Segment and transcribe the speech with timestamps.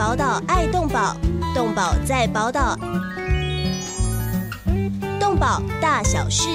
[0.00, 1.14] 宝岛爱动宝，
[1.54, 2.74] 动宝在宝岛。
[5.20, 6.48] 动宝大小事，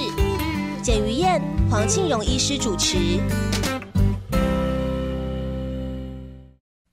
[0.82, 3.20] 简于燕、黄庆荣医师主持。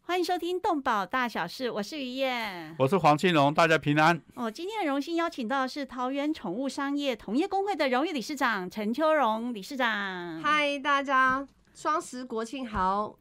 [0.03, 4.21] 欢迎收听《动保大小事》，我是于燕，我是黄庆荣，大家平安。
[4.35, 10.39] 哦，今天很荣幸邀请到的是桃园宠物商业同业工会的荣誉理事长陈秋荣理事长。
[10.43, 13.15] 嗨，大家，双十国庆好！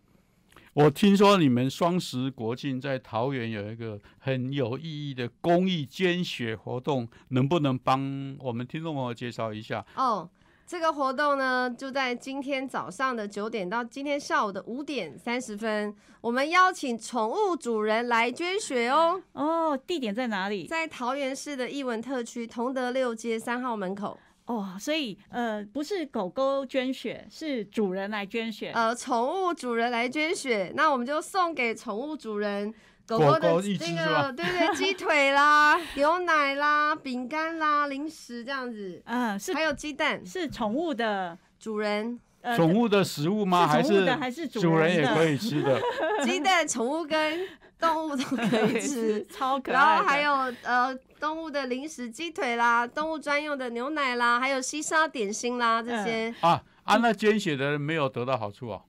[0.73, 9.85] 我听说你们双十国庆在桃园有一个很有意义的公益捐血活动，能不能帮我们听众朋友介绍一下？
[9.95, 10.29] 哦。
[10.65, 19.21] 这个活动呢，就在今天早上的九点到今天下午的五点三十分，我们邀请宠物主人来捐血哦。
[19.33, 20.67] 哦，地点在哪里？
[20.67, 24.17] 在桃园市的艺文特区同德六街三号门口。
[24.45, 28.71] 哦，所以呃，不是狗狗捐血，是主人来捐血。
[28.73, 32.73] 呃，宠物主人来捐血，那我们就送给宠物主人。
[33.07, 42.17] 狗狗的那个，对对，鸡腿啦、牛奶啦、饼干啦、零食这样子，嗯，是还有鸡蛋，是宠物的主人，
[42.55, 43.67] 宠物的食物吗？
[43.67, 45.81] 还是还是主人也可以吃的？
[46.23, 47.39] 鸡蛋，宠物跟
[47.81, 49.75] 动物都可以吃， 超可爱。
[49.75, 50.31] 然后还有
[50.63, 58.81] 呃，动物的零食，鸡腿啦，动物专用的牛奶啦，还有西沙点心啦，这些啊啊，那捐血的人没有得到好处啊。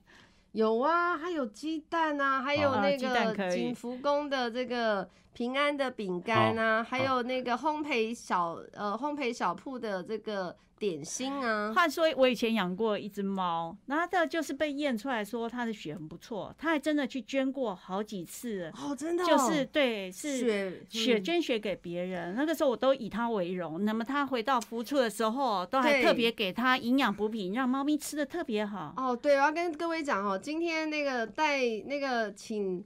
[0.51, 10.55] 有啊，还有鸡蛋啊，还有那个景福宫的这个平安的饼干啊，还有那个烘焙小呃烘焙小铺的这个。
[10.79, 11.71] 点心啊！
[11.73, 23.85] 话说我以前养过一只猫，那它就是被验出来说它的血很不错，它还真的去捐过好几次哦，真的就是对是血血捐血给别人，那个时候我都以它为荣。
[23.85, 28.93] 那么它回到孵出的时候，都还特别给它营养补品，让猫咪吃的特别好。
[28.97, 32.83] 哦，对，我要跟各位讲哦，今天那个带那个请。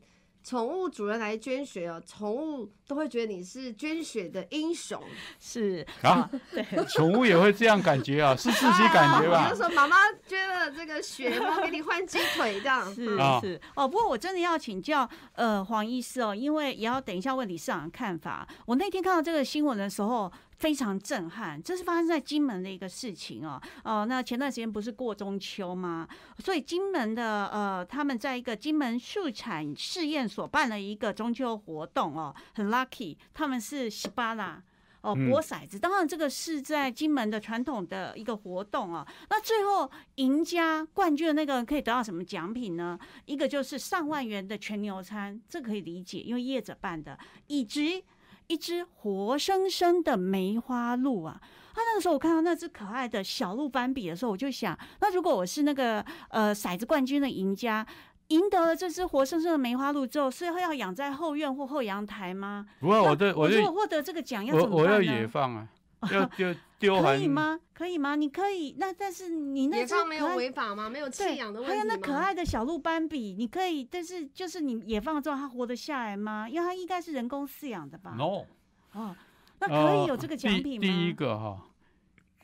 [0.47, 5.03] 宠物主人来捐血哦，宠物都会觉得你是捐血的英雄，
[5.41, 9.49] 是啊，对，宠物也会这样感觉啊，是自己感觉吧？
[9.49, 12.87] 就说妈妈捐了这个血，我给你换鸡腿这样。
[12.95, 18.47] 是是哦，不过我真的要请教呃黄医师哦，因为也要等一下问李市长的看法。
[18.67, 20.31] 我那天看到这个新闻的时候。
[20.57, 23.61] 非常震撼，这是发生在金门的一个事情哦。
[23.83, 26.07] 哦，那前段时间不是过中秋吗？
[26.39, 34.63] 所以金门的呃，他们在一个金门畜产试验所办了一个中秋活动哦，很 lucky，他们是十八啦
[35.01, 35.77] 哦，博骰子。
[35.77, 39.07] 当然，这个是在金门的传统的一个活动啊。
[39.29, 42.97] 那最后赢家冠军的那个人可以得到什么奖品呢？
[43.25, 48.03] 一个就是上万元的全牛餐，这可以理解，因为业者办的，以及。
[48.47, 51.39] 一只活生生的梅花鹿啊！
[51.73, 57.85] 他那个时候我看到那只可爱的小鹿斑比的时候，我就想，那如果我是那个呃骰子冠军的赢家，
[58.29, 62.65] 赢得了这只活生生的梅花鹿之后，是要养在后院或后阳台吗？
[62.79, 64.91] 不会，我对我如果获得这个奖要怎么办呢？
[64.91, 65.67] 我要野放啊，
[66.11, 67.59] 要 丢丢可以吗？
[67.73, 68.15] 可以吗？
[68.15, 70.87] 你可以，那但是你那只没有违法吗？
[70.89, 76.47] 没有弃养的问题还有那可爱的小鹿斑比，你可以，但是就是你野放之后，它活得下来吗？
[76.47, 78.45] 因为它应该是人工饲养的吧？No，
[78.93, 79.15] 哦，
[79.59, 80.81] 那可以有这个奖品吗？
[80.81, 81.63] 第一个哈，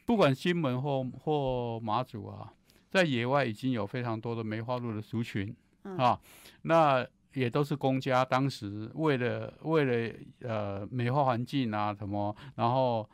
[0.06, 2.52] 不管金门或或马祖啊，
[2.90, 6.20] 在野外已经有非常多的梅花鹿的族群啊，
[6.64, 13.08] 那也都是公家当时为了为了呃美化环境啊什么，然后。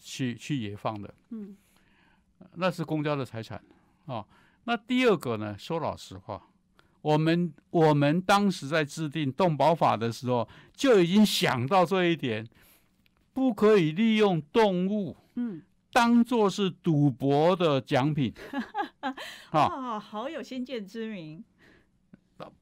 [0.00, 1.56] 去去野放的，嗯，
[2.54, 3.62] 那是公家的财产
[4.06, 4.24] 啊。
[4.64, 5.56] 那第二个呢？
[5.58, 6.42] 说老实话，
[7.02, 12.48] 我们我们当时在制定动保法的时候，就已经想到这一点，
[13.32, 15.62] 不可以利用动物，嗯，
[15.92, 18.32] 当做是赌博的奖品。
[19.50, 21.44] 啊，好有先见之明。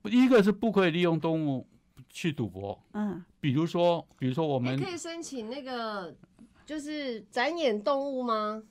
[0.04, 1.66] 一个是不可以利用动物
[2.10, 6.16] 去赌博，嗯，比如说，比如说我们可以申请那个。
[6.64, 8.62] 就是展演动物吗？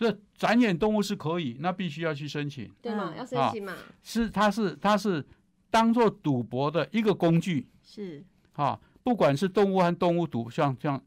[0.00, 3.12] 是展演动物是可以，那必须要去申请，对吗？
[3.16, 3.74] 要申请嘛？
[4.02, 5.24] 是，它是它是
[5.70, 11.02] 当做赌博的一个工具，是啊，不管是动物和动物赌，像像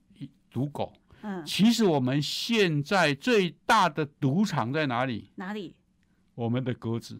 [0.49, 0.91] 赌狗，
[1.21, 5.31] 嗯，其实我们现在最大的赌场在哪里？
[5.35, 5.73] 哪里？
[6.35, 7.19] 我们的鸽子。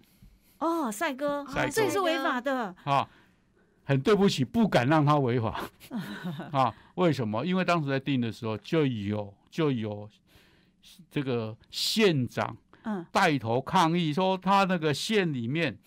[0.60, 3.10] 哦，赛鸽，这也是违法的啊。
[3.92, 5.70] 很对不起，不敢让他违法
[6.54, 6.74] 啊！
[6.96, 7.46] 为什么？
[7.46, 10.10] 因为当时在定的时候就有就有
[11.10, 12.56] 这个县长
[13.12, 15.78] 带头抗议，说他那个县里面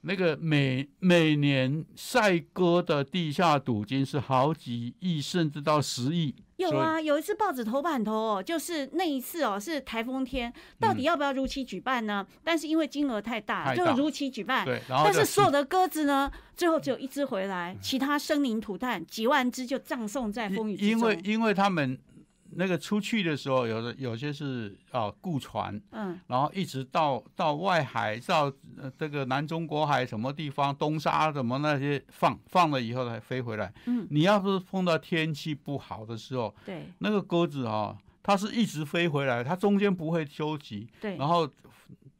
[0.00, 6.34] 那个每每年赛鸽的地下赌金是好几亿，甚至到十亿。
[6.60, 12.26] 有啊，有一次报纸头版头哦，就是那一次哦，是台风天，到底要不要如期举办呢？
[12.44, 14.64] 但是因为金额太大，就如期举办。
[14.64, 20.90] 对，但是所有的鸽子呢，最后只有一只回来，其他生灵涂炭，几万只就葬送在风雨之中。
[20.90, 21.98] 因为，因为他们。
[22.52, 28.52] 那个出去的时候，有的有些是啊雇船，嗯，然后一直到到外海，到
[28.98, 33.72] 这个南中国海什么地方，东沙什么那些放放了以后才飞回来。
[33.86, 40.88] 嗯，你要是碰到天气不好的时候，对，那个鸽子啊，它是一直飞回来，它中间不会休息。
[41.00, 41.48] 对，然后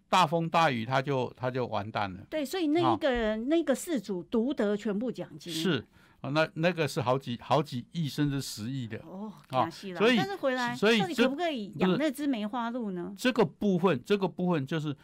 [0.08, 2.20] 大风大雨，它就它就完蛋了。
[2.30, 5.52] 对，所以那一个人那个事主独得全部奖金。
[5.52, 5.84] 是。
[6.20, 13.14] 啊，那那个是好几好几亿甚至十亿的哦，啊，所以但是回来，所以可不可以养那只梅花鹿呢？
[13.16, 14.94] 这个部分，这个部分就是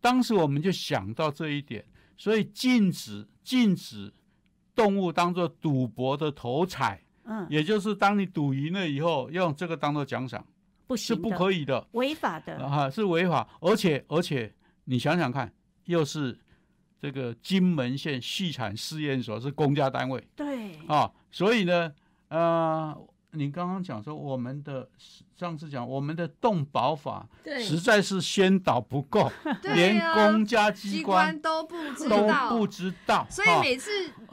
[0.00, 1.84] 当时我们就想到这一点，
[2.16, 4.12] 所以禁止禁止
[4.74, 10.46] 动物当做赌博的头彩，嗯，也就是当你赌赢了以后，用这个当做奖赏，
[10.86, 14.54] 不行，是不可以的，违法的啊，是违法，而且而且
[14.84, 15.52] 你想想看，
[15.86, 16.38] 又是。
[17.00, 20.78] 这个金门县畜产试验所是公家单位，对。
[20.86, 21.92] 啊，所以呢，
[22.28, 22.96] 呃，
[23.32, 24.88] 你刚刚讲说我们的
[25.36, 27.28] 上次讲我们的动保法
[27.60, 29.30] 实在是宣导不够，
[29.62, 33.90] 连公家机关都不知道，都不知道，所以每次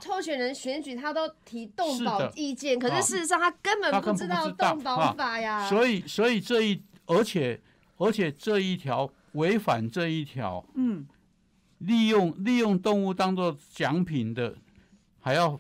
[0.07, 5.67] 候选人选举他都提动保意见，可是事实上他根本不知道动保法呀。
[5.67, 7.59] 所以，所以这一而且
[7.97, 11.05] 而且这一条违反这一条，嗯。
[11.85, 14.55] 利用利用动物当做奖品的，
[15.19, 15.59] 还要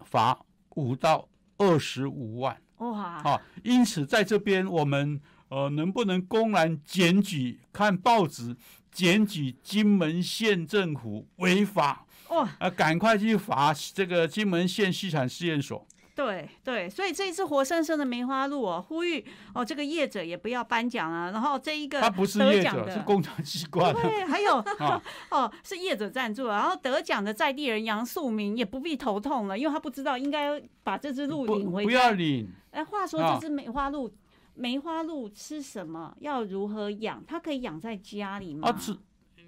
[0.00, 0.38] 罚
[0.76, 3.22] 五到二十五万哇！
[3.22, 7.60] 啊，因此在这边我们呃能不能公然检举？
[7.72, 8.56] 看报纸
[8.90, 12.48] 检举金门县政府违法哇！
[12.58, 15.86] 啊，赶快去罚这个金门县畜产试验所。
[16.14, 19.24] 对对，所以这一次活生生的梅花鹿哦，呼吁
[19.54, 21.32] 哦，这个业者也不要颁奖了。
[21.32, 23.94] 然后这一个他不是业者，是工厂机关。
[23.94, 24.56] 对，还有
[25.30, 26.48] 哦，是业者赞助。
[26.48, 31.86] 然后得奖的在地人杨素明也不必头痛了，因为他不知道应该把这只鹿领回去。
[31.86, 32.46] 不要领。
[32.72, 34.12] 哎，话说这只梅花鹿，
[34.52, 36.14] 梅花鹿吃什么？
[36.20, 37.24] 要如何养？
[37.26, 38.68] 它可以养在家里吗？
[38.68, 38.94] 啊，吃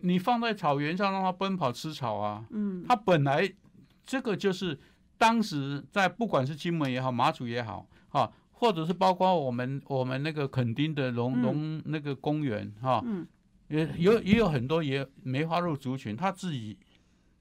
[0.01, 2.43] 你放在草原上让它奔跑吃草啊。
[2.53, 3.53] 嗯，它本来
[4.07, 4.81] 这个就是。
[5.17, 13.03] 当时在不管是金门也好，马祖也好，哈，或者是包括我们我们那个垦丁的龙龙那个公园，哈，
[13.69, 16.77] 也有也有很多也梅花鹿族群，他自己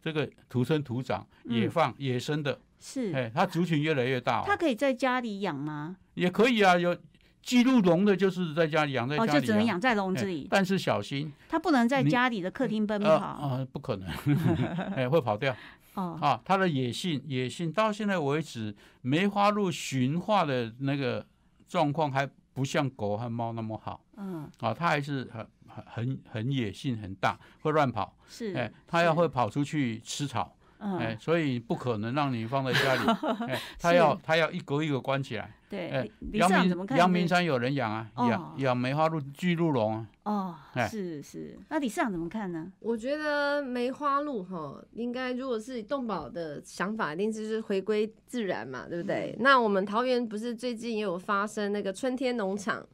[0.01, 4.43] 这个土生土长，野放野生的，是，哎，他族群越来越大。
[4.45, 5.97] 他可以在家里养吗？
[6.13, 6.95] 也可以啊，有
[7.41, 13.09] 记录笼的，就是在家里养在家里，就只能养在笼子里，但是小心，它不能在家里的客厅奔跑。
[13.09, 14.07] 啊，不可能，
[14.95, 15.55] 哎，会跑掉。
[15.95, 21.25] 哦啊，他的野性野性到现在为止，梅花鹿驯化的那个
[21.67, 24.03] 状况还不像狗和猫那么好。
[24.17, 28.15] 嗯，啊，它还是很很很很野性很大，会乱跑。
[28.27, 30.55] 是，哎，它要会跑出去吃草。
[30.99, 33.01] 哎，所以不可能让你放在家里，
[33.47, 35.49] 哎，他要他要一格一格关起来。
[35.69, 40.07] 对，哎，阳明阳明山有人养啊，养养梅花鹿、巨鹿龙啊。
[40.23, 40.55] 哦，
[40.87, 42.71] 是是，那李市长怎么看呢？
[42.79, 49.35] 我觉得梅花鹿哈，应该如果是动保的想法，一定就是回归自然嘛，对不对？
[49.39, 52.85] 那我们桃园不是最近也有发生那个春天农场，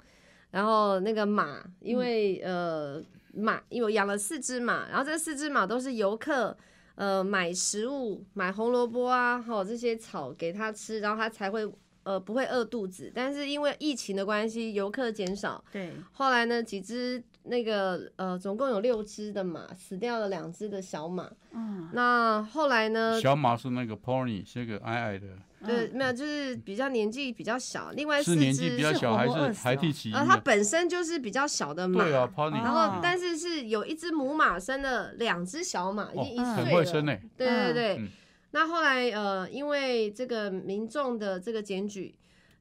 [0.52, 3.02] 然后那个马，因为呃
[3.34, 6.56] 马，因为养了四只马，然后这四只马都是游客。
[7.00, 11.66] 呃，买食物，买红萝卜啊，哈，这些草给它吃，然后它才会
[12.04, 13.10] 呃不会饿肚子。
[13.16, 21.32] 但是因为疫情的关系，游客减少，对，后来呢，几只那个呃，总共有六只的马死掉了，两只的小马。
[21.54, 23.18] 嗯，那后来呢？
[23.22, 25.28] 小马是那个 pony，是个矮矮的。
[25.66, 27.92] 对，没有，就是比较年纪比较小。
[27.92, 30.14] 另外四是年纪比较小还是还第几？
[30.14, 32.04] 呃，它本身就是比较小的马。
[32.04, 32.64] 对啊，pony。
[32.64, 36.56] 然后，但是是有一只母马生了两只小马，已经一岁了。
[36.56, 38.08] 很会生对对对。
[38.52, 42.16] 那后来呃，因为这个民众的这个检举，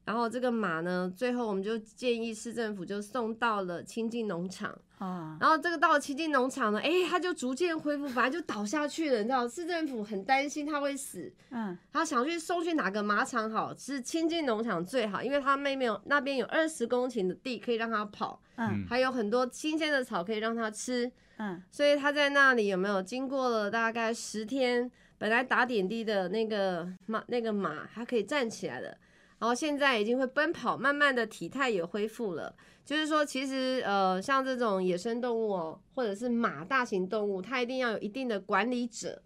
[0.09, 4.75] 然后这个马呢，最后我们就建议市政府就送到了亲近农场。
[4.97, 13.77] 啊，然后这个到了亲近农场呢，哎，它就逐渐恢复，反正就倒下去了，你知道，市政府很担心它会死，嗯，他想去送去哪个马场好？
[13.77, 28.97] 是亲近农场最好，因为他妹妹有那边有二十公顷的地可以让它跑，嗯，还有很多新鲜的草可以让它吃，嗯，所以他在那里有没有经过了大概十天，本来打点滴的那个马那个马它可以站起来了，
[29.39, 32.55] 然后现在已经会奔跑，慢慢的体态也恢复了。
[32.85, 39.21] 就是说，其实呃，像这种野生动物哦，或者是马大型动物，它一定要有一定的管理者，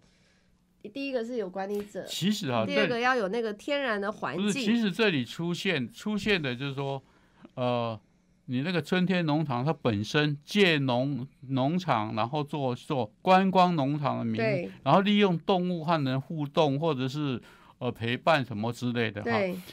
[0.93, 4.51] 第一个是有管理者，其实啊，第二个要有那个天然的环境。
[4.51, 7.01] 其实这里出现出现的就是说，
[7.55, 7.99] 呃，
[8.47, 17.41] 你那个春天农场它本身借农农场，然后做做观光农场的名义，然后利用动物和人互动，或者是
[17.83, 19.31] 呃陪伴什么之类的哈。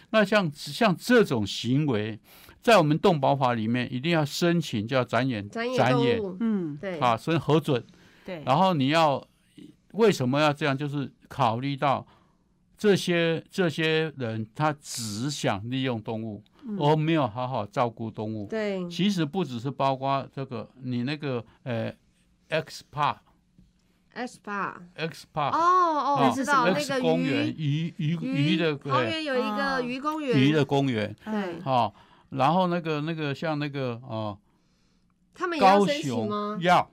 [0.09, 2.19] 那像像这种行为。
[2.61, 5.65] 在我们动保法里面，一定要申请叫展演，展
[6.01, 7.81] 演，嗯，对，啊，申核准，
[8.25, 9.25] 对，然后你要
[9.93, 10.77] 为什么要这样？
[10.77, 12.05] 就是考虑到
[12.77, 16.43] 这些这些人，他只想利用动物，
[16.77, 18.45] 而没有好好照顾动物。
[18.49, 21.89] 对，其实不只是包括这个，你那个呃
[22.49, 23.28] ，X Park，X
[24.43, 27.93] Park，X Park，哦哦，知道那个公园，鱼。
[27.97, 31.93] 鱼鱼的公园有一个鱼公园，鱼的公园，对，好。
[32.29, 34.37] 然后那个那个像那个哦，
[35.33, 36.29] 他们高雄
[36.61, 36.89] 要，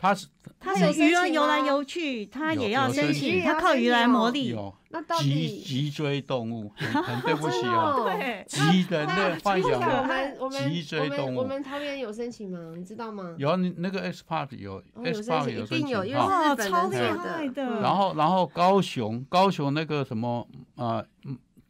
[0.00, 0.26] 他是
[0.58, 4.50] 它是鱼儿游来游去，它也要申请，它靠鱼来磨砺。
[4.50, 4.74] 有
[5.20, 9.72] 脊脊椎动物，很对不起哦，对，脊人的幻想。
[9.72, 12.72] 我们我们脊椎动物，我们桃园有申请吗？
[12.74, 13.34] 你知道吗？
[13.36, 17.80] 有，你那个 S Park 有，S Park 有申请，因为日本超厉害的。
[17.82, 21.04] 然后然后高雄高雄那个什么啊？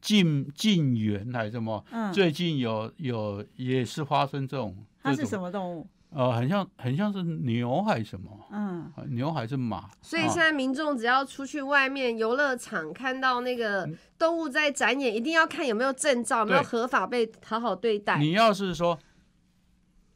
[0.01, 1.85] 晋晋园还是什么？
[1.91, 4.75] 嗯，最近有有也是发生这种。
[5.03, 5.87] 它是什么动物？
[6.13, 8.31] 呃，很像很像是牛还是什么？
[8.51, 9.89] 嗯，牛还是马？
[10.03, 13.89] 所以现在民众只要出去外面游乐场看到那个
[14.19, 18.19] 动物在展演，一定要看有没有证照，有没有合法被好好对待。
[18.19, 18.99] 你要是说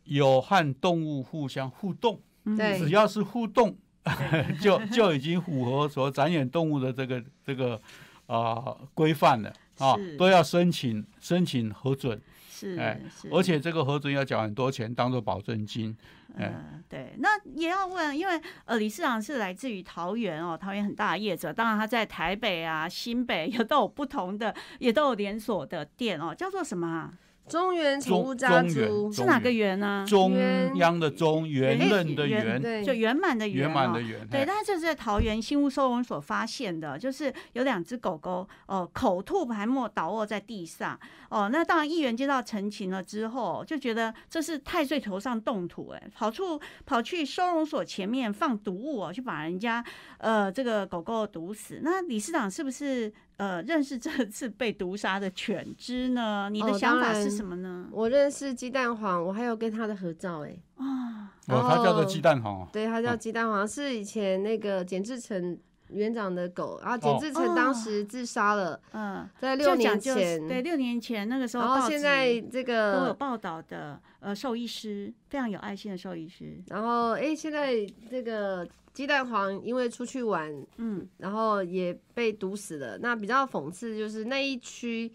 [0.04, 2.20] 有和动物互相互动，
[2.56, 3.76] 对，只要是互动，
[4.60, 7.80] 就就已经符合所展演动物的这个这个
[8.26, 9.52] 啊规范了。
[9.78, 12.22] 啊，都要申请申请核准，
[12.56, 13.00] 是，哎，
[13.32, 15.96] 而且这个核准要缴很多钱，当做保证金。
[16.36, 27.12] 嗯，对，那也要问，因为呃，理事长是来自于桃园哦，桃园很大的业者，当然他在台北啊、新北 也都有不同的，也都有连锁的店哦，叫做什么啊？
[27.48, 30.04] 中原宠物家族是哪个圆呢？
[30.08, 30.34] 中
[30.76, 34.26] 央的中，圆润的圆，就圆满的圆，圆满的圆。
[34.28, 40.98] 对，但是这是在桃园新屋收容所发现的，就是有两只狗狗，哦，口吐白沫倒卧在地上。
[41.28, 49.84] 哦，那当然议员接到陈情了之后，就觉得这是太岁头上动土，哎，跑出跑去收容所前面放毒物哦，去把人家
[50.18, 51.80] 呃这个狗狗毒死。
[51.82, 53.12] 那理事长是不是？
[53.36, 56.48] 呃，认识这次被毒杀的犬只呢？
[56.52, 57.88] 你的想法是什么呢？
[57.90, 60.56] 我认识鸡蛋黄，我还有跟他的合照哎。
[60.76, 62.68] 啊，哦，他叫做鸡蛋黄。
[62.72, 68.80] 对，他叫鸡蛋黄，是以前那个简志成园长的狗，然后简志成当时自杀了。
[68.92, 76.62] 嗯，在六年前，对，六年前那个时候，然后现在这个都有报道的，呃，兽医师非常有爱心的兽医师。
[76.68, 77.74] 然后，哎，现在
[78.08, 78.64] 这个。
[78.94, 82.96] 鸡蛋黄因为出去玩，嗯，然后也被毒死了。
[82.98, 85.12] 那比较讽刺就是那一区，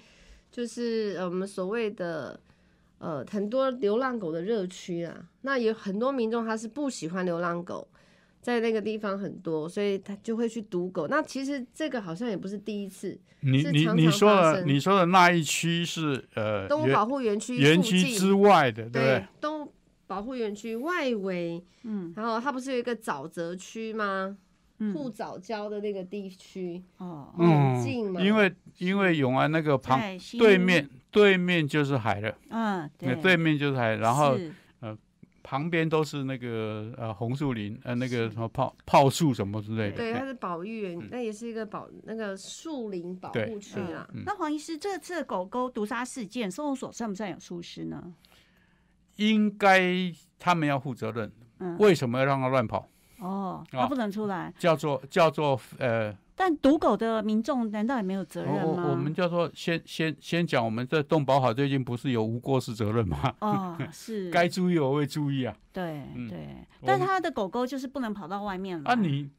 [0.52, 2.38] 就是我们所谓的
[2.98, 5.16] 呃很多流浪狗的热区啊。
[5.42, 7.88] 那有很多民众他是不喜欢流浪狗，
[8.42, 11.08] 在那个地方很多，所以他就会去毒狗。
[11.08, 19.26] 那其实这个好像也不是第一次，你你你说的你说的那一区是呃动物保护园区园区之外的，对不对？
[19.40, 19.59] 动
[20.10, 24.36] 保护园区外围，嗯，然后它不是有一个沼泽区吗？
[24.94, 28.20] 护藻礁的那个地区，哦，很近嘛。
[28.20, 30.00] 因为因为永安那个旁
[30.40, 34.36] 对面对面就是海了，嗯，对，对面就是海，然后
[34.80, 34.98] 呃
[35.44, 39.98] 旁边都是那个呃红树林，呃那个什么泡泡树什么之类的。
[39.98, 44.10] 对，它是保育园，那也是一个保那个树林保护区啊。
[44.26, 48.12] 那黄医师，这次狗狗毒杀事件，收容所算不算有疏失呢？
[49.20, 49.82] 应该
[50.40, 51.32] 他们要负责任，
[51.78, 52.88] 为什么要让他乱跑？
[53.20, 56.16] 哦，他不能出来，叫做叫做呃。
[56.36, 58.88] 但毒狗的民众难道也没有责任吗？
[58.92, 63.34] 我们叫做先先先讲，我们这动保好最近不是有无过失责任吗？
[63.42, 65.54] 哦，是 该注意我会注意啊。
[65.74, 68.90] 对对，但他的狗狗就是不能跑到外面了。
[68.90, 69.30] 啊，你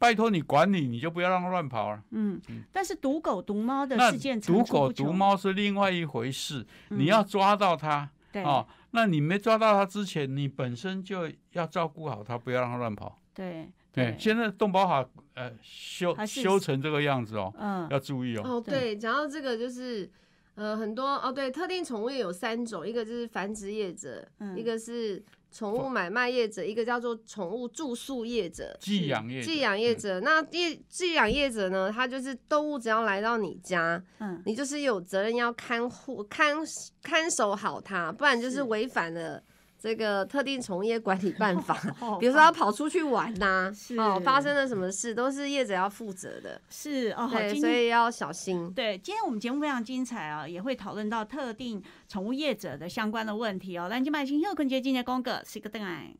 [0.00, 2.02] 拜托你管理，你就不要让它乱跑了。
[2.10, 2.40] 嗯，
[2.72, 8.10] 但是毒狗毒猫的事件，毒狗毒猫是另外一回事，你要抓到它。
[8.32, 8.66] 对哦。
[8.96, 13.18] 那你没抓到它之前，你本身就要照顾好它，不要让它乱跑。
[13.34, 18.42] 对对，现在动保法呃修修成这个样子哦，嗯，要注意哦。
[18.42, 20.10] 哦，对，讲到这个就是
[20.54, 24.26] 呃很多哦，对，特定宠物有三种，一个就是繁殖业者，
[24.56, 25.22] 一个是。
[25.56, 30.20] 宠物买卖业者，一个叫做宠物住宿业者，寄养业寄养业者。
[30.20, 31.90] 那寄寄养业者呢？
[31.90, 36.54] 他就是动物只要来到你家，嗯，你就是有责任要看护、看
[37.02, 39.42] 看守好它，不然就是违反了
[39.78, 41.78] 这个特定从业管理办法，
[42.18, 48.72] 比如说要跑出去玩呐，哦，发生了什么事都是业者要负责的，是哦，对，所以要小心。
[48.72, 53.88] 对，今天我们节目非常精彩啊，也会讨论到特定宠物业者的相关的问题哦。
[53.88, 56.14] 蓝金麦星又跟接今天公哥是一个灯爱。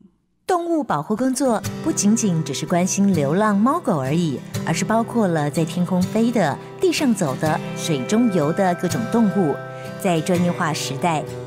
[0.47, 9.57] 动物保护工作不仅仅只是关心流浪猫狗而已，而是包括了在天空飞的、地上走的、水中游的各种动物。
[10.01, 11.25] 在专业化时代，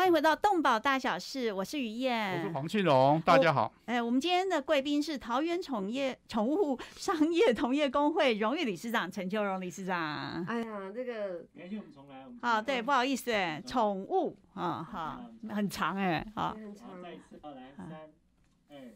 [0.00, 3.70] 欢迎回到动保大小事，我是于燕，我是黄庆荣，大家好。
[3.84, 10.42] 哎，我们今天的贵宾是桃园宠业宠物商业同业工会荣誉理事长陈秋荣理事长。
[10.48, 11.44] 哎呀，这个，
[12.40, 15.20] 好，对，不好意思，哎，宠物啊，好，
[15.54, 17.02] 很长哎，好，很长。
[17.02, 17.86] 再一次，来三，
[18.70, 18.94] 哎，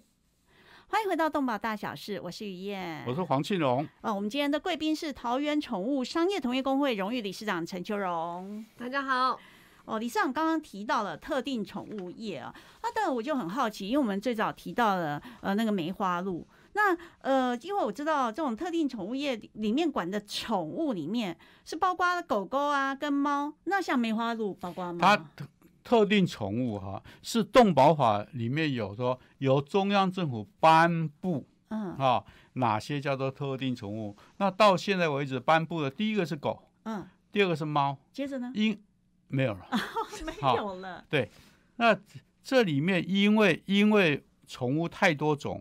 [0.88, 3.86] 欢迎回到动保大小事，我是于燕，我是黄庆荣。
[4.00, 9.38] 哦，我们今天的贵宾是桃园宠物商业同业工会荣誉理事长陈秋荣，大家好。
[9.84, 24.98] 哦，李市长刚刚提到了特定宠物业啊，那当然我就很好奇，因为我们最早提到了呃那个梅花鹿，那呃因为我知道这种特定宠物业里面管的宠物里面是包括狗狗啊跟猫，那像梅花鹿包括吗？
[25.00, 25.46] 它特
[25.84, 32.24] 特定宠物哈是动保法里面有说由中央政府颁布，嗯啊
[32.54, 34.16] 哪些叫做特定宠物？
[34.38, 38.50] 那到现在为止颁布的第一个是狗，嗯，第二个是猫，接着呢？
[38.54, 38.80] 因
[39.28, 39.66] 没有了，
[40.24, 41.04] 没有了。
[41.08, 41.30] 对，
[41.76, 41.96] 那
[42.42, 45.60] 这里面因为因为宠物太多种，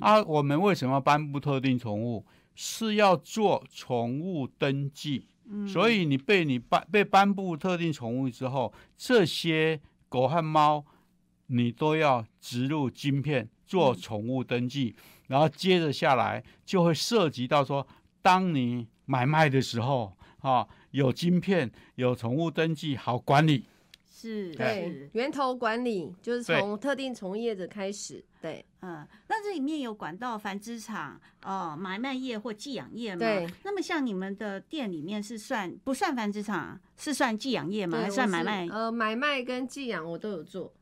[0.00, 2.24] 啊，我们为什么颁布特定宠物？
[2.54, 5.26] 是要做宠物登记，
[5.66, 10.84] 所以你被你颁被颁布特定宠物之后，这些狗和猫
[11.46, 14.94] 你都要植入晶片做宠物登记，
[15.28, 17.86] 然后接着下来就会涉及到说，
[18.20, 20.66] 当你买卖的时候，啊。
[20.92, 23.66] 有晶片，有宠物登记，好管理，
[24.10, 33.18] 是对源头管理，就是从特定从业者开始，对，嗯，那这里面有管道繁殖场、哦买卖业或寄养业吗？
[33.18, 36.78] 对，那么像你们的店里面是算不算繁殖场？
[36.96, 37.98] 是算寄养业吗？
[37.98, 38.68] 还算买卖？
[38.68, 40.72] 呃，买卖跟寄养我都有做。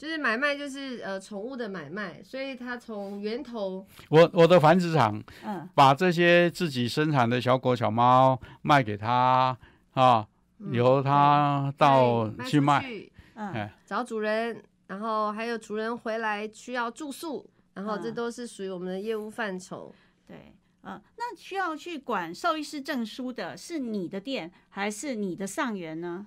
[0.00, 9.54] 就是买卖，就是呃宠物的买卖，所以它从源头，我我的繁殖场，嗯，把这些自己生产的小狗小猫卖给他
[9.92, 10.26] 啊，
[10.72, 12.82] 由他到去卖，
[13.34, 19.94] 嗯，找主人，然后还有主人回来需要住宿，然后这都是属于我们的业务范畴。
[20.26, 26.26] 对，嗯，那需要去管兽医师证书的是你的店还是你的上源呢？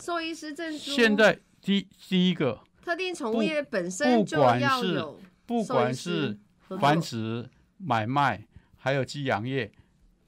[0.00, 2.58] 兽医师证书，现在第第一个。
[2.84, 6.36] 特定宠物业本身就要有，不管是
[6.80, 8.44] 繁殖、买卖，
[8.76, 9.70] 还有寄养业，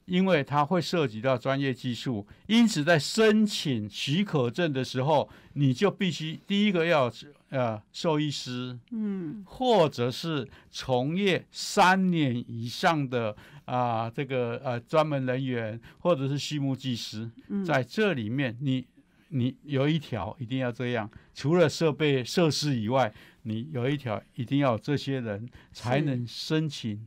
[0.05, 7.11] 因为它会涉及到专业技术，因此在申请许可证的时候，你就必须第一个要
[7.49, 17.29] 呃兽医师，嗯，或者是从业三年以上的啊这个呃专门人员，或者是畜牧技师，
[17.65, 18.87] 在这里面你。
[19.29, 27.05] 你有一条一定要这样，除了设备设施以外，你有一条一定要这些人才能申请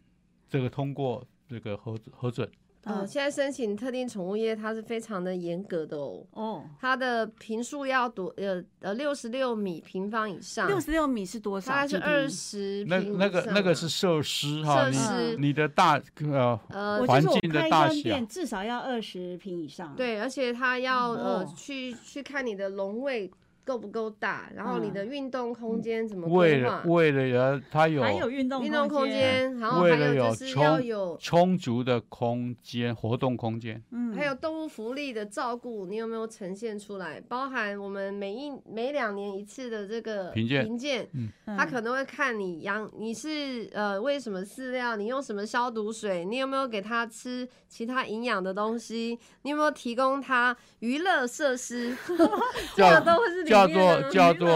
[0.49, 2.51] 这个通过这个核核准。
[2.89, 6.25] 呃，现在申请特定宠物业，它是非常的严格的哦。
[6.33, 10.67] 哦，它的平数要多呃呃六十六米平方以上。
[10.67, 11.73] 六十六米是多少？
[11.73, 12.85] 大概是二十。
[12.89, 19.95] 那那个那个是设施哈，设施你的大呃呃环境的大小至少要二十平以上。
[19.95, 23.31] 对，而且它要呃去去看你的笼位。
[23.69, 31.19] 够不够大，然后你的运动空间怎么为规划，了为了要它有还有运动运动空间，间，然后还为了有就是要充有。
[31.21, 37.21] 充足的空间活动空间，嗯还有动物福利的照顾，你有没有呈现出来？
[37.29, 41.29] 包含我们每一每两年一次的这个评鉴评鉴，嗯。
[41.57, 51.97] 他可能会看你养你是呃喂什么饲料，你用什么消毒水，你有没有给它吃其他营养的东西，你有没有提供它娱乐设施，
[52.77, 54.49] 这叫个都是叫做叫做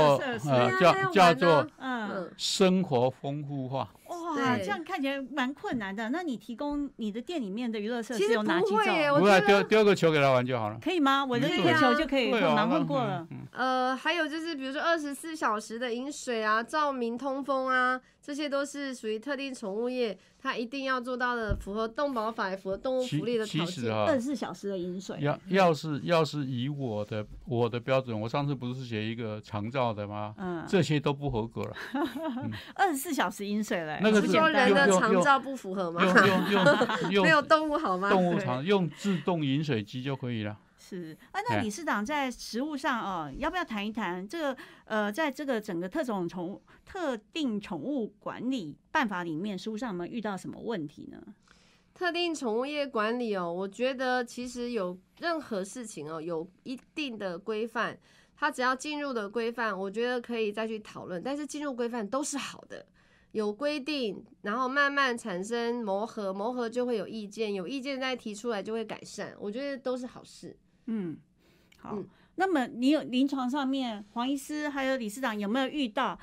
[0.50, 3.88] 呃叫叫做嗯，嗯，生活丰富化。
[4.36, 6.10] 哇，这样看起来蛮困难的。
[6.10, 9.20] 那你提供你的店里面的娱乐设其实施有哪几不会耶种？
[9.20, 10.78] 不要我觉得丢丢个球给他玩就好了。
[10.82, 11.24] 可以吗？
[11.24, 13.26] 我的嗯一个球就可以，对啊，我忙那问过了。
[13.52, 23.74] 呃，还有就是比如说二十四小时的饮水啊、照明、通风啊，这些都是属于特定宠物业它一定要做到的，符合动保法、符合动物福利的其条件。
[23.74, 30.34] 其实啊二，十四小时的饮水，要要是要是以我的我的标准，我上次不是写一个长照的吗？
[30.38, 31.76] 嗯，这些都不合格了。
[32.76, 36.02] 二十四小时饮水嘞，那个说人的用用肠照不符合吗？
[36.04, 38.08] 用用用 没有用动物好吗？
[38.08, 40.56] 动物长用自动饮水机就可以了。
[40.82, 51.22] 是啊，那哎理事长在实务上哦，要不要谈一谈这个呃，在这个整个特种宠物特定宠物管理办法里面，实务上有没有遇到什么问题呢？
[51.94, 57.96] 特定宠物业管理哦，我觉得其实有任何事情哦，有一定的规范，
[58.34, 61.22] 它只要进入的规范，我觉得可以再去讨论。
[61.22, 62.84] 但是进入规范都是好的，
[63.30, 70.56] 有规定，然后慢慢产生磨合，磨合就会有意见，有意见再提出来就会改善，我觉得都是好事。
[70.86, 71.16] 嗯，
[71.78, 71.96] 好。
[71.96, 76.18] 嗯那么你有临床上面，黄医师还有理事长有没有遇到？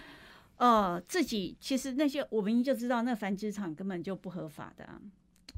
[0.57, 4.99] 呃，自己其实那些我们就知道，那繁殖场根本就不合法的、啊，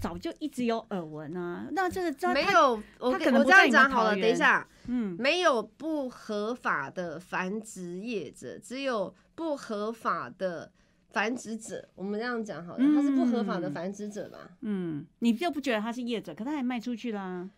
[0.02, 1.68] 早就一直有耳闻啊。
[1.72, 10.70] 那这个没有，我他跟我这样可能不在你们讲好了，等一下，嗯没有不合法的繁殖业者，只有不合法的
[11.12, 11.88] 繁殖者。
[11.96, 14.38] 我们这样讲好了，他是不合法的嗯繁殖者吧？
[14.60, 17.50] 嗯，你就不觉得他是业者，可他还卖出去啦、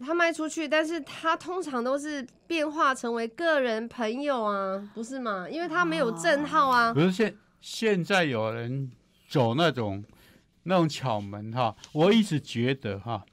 [0.00, 5.46] 他卖出去，但是他通常都是变化成为个人朋友啊，不是吗？
[5.48, 6.92] 因为他没有证号啊。
[6.92, 8.90] 不是现现在有人
[9.28, 10.02] 走那种
[10.62, 13.24] 那种巧门哈，我一直觉得哈，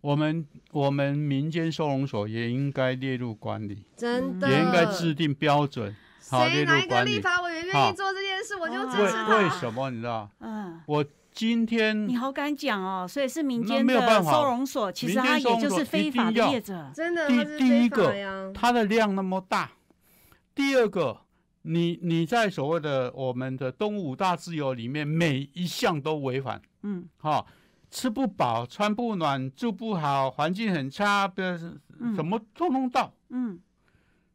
[0.00, 7.14] 我们我们民间收容所也应该列入管理，真的，也应该制定标准，谁哪一个入管理。
[7.14, 9.50] 立法委员愿意做这件事，我就哦支持为为。
[9.50, 10.30] 什么你知道？
[10.40, 11.04] 嗯，我
[11.40, 16.90] 今天你好敢讲哦，所以是民间的没有办法收容所，其实它也就是非法业者。
[16.94, 18.50] 真的，第他是非法第一个呀。
[18.52, 19.70] 它的量那么大，
[20.54, 21.18] 第二个，
[21.62, 27.08] 你你在所谓的我们的动物五大自由里面，每一项都违反，嗯。
[27.16, 27.46] 哈、
[27.90, 33.58] 吃不饱，穿不暖，住不好，环境很差，不什么通通到，嗯，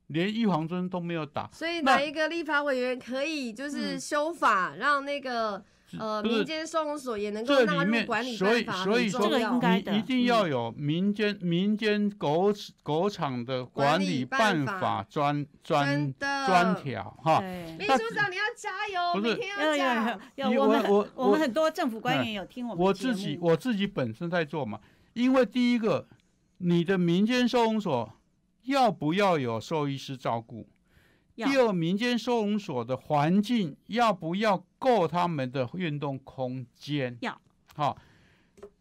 [0.08, 4.00] 连预防针都没有打，所以哪一个立法委员可以就是嗯。
[4.00, 5.64] 修法，让那个
[6.00, 12.54] 呃民间收容所也能够纳这里面入管理所以办法，所以说很重要这个应该的一定要有民间民间狗
[12.84, 17.42] 狗场的管管理理办法专专专条哈。
[17.78, 20.20] 秘书长你要加油，不是每天有有有要讲。
[20.36, 24.80] 有，你我们我我我们很多政府官员有听我们我自己我自己本身在做嘛，
[25.14, 26.08] 因为第一个，
[26.58, 28.12] 你的民间收容所
[28.64, 30.68] 要不要有兽医师照顾？
[31.36, 37.18] 要第二，民间收容所的环境要不要够他们的运动空间？
[37.22, 37.40] 要。
[37.76, 37.98] 好，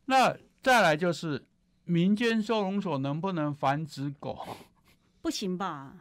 [0.06, 1.44] 那再来就是
[1.84, 4.46] 民间收容所能不能繁殖狗？
[5.20, 5.94] 不行吧？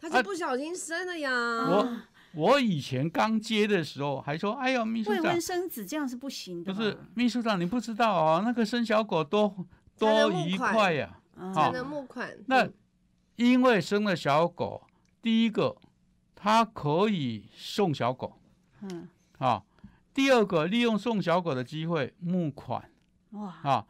[0.00, 1.30] 他是不小心生的呀。
[1.32, 1.96] 我
[2.34, 6.78] 我以前刚接的时候还说，哎呦，秘书长未婚，生子这样是不行的吧。
[6.78, 9.54] 不是秘书长，你不知道哦，那个生小狗多
[9.98, 12.32] 多愉快呀、嗯好才能募款。
[12.46, 12.74] 那嗯
[13.36, 14.82] 因为生了小狗，
[15.22, 15.76] 第一个
[16.40, 18.38] 它可以送小狗。
[18.82, 19.08] 嗯。
[19.38, 19.64] 啊，
[20.14, 22.88] 第二个利用送小狗的机会募款。
[23.30, 23.86] 哇，啊，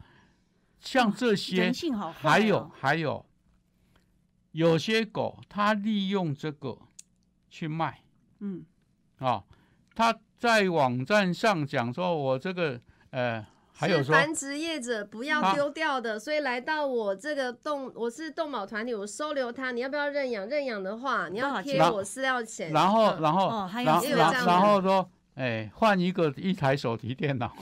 [0.80, 1.70] 像这些
[2.14, 3.26] 还有还有
[4.52, 6.78] 有些狗它利用这个
[7.50, 8.02] 去卖。
[8.38, 8.64] 嗯。
[9.18, 9.44] 啊，
[9.94, 12.80] 它在网站上讲说我这个
[13.10, 13.46] 呃
[13.80, 20.48] 还有是繁殖业者不要啊丢掉的，所以来到我这个动，我是动保团体，我收留他，你要不要认养？
[20.48, 22.72] 认养的话，你要贴我饲料钱。
[22.72, 27.54] 然后嗯然后哦还有然后也有这然样然后说哎换一个一台手提电脑。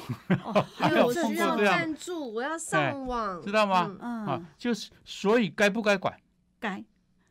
[0.43, 6.19] 哦， 还有因为我需要赞助，我要上网，知道吗嗯嗯啊，就是所以该不该管，
[6.59, 6.83] 该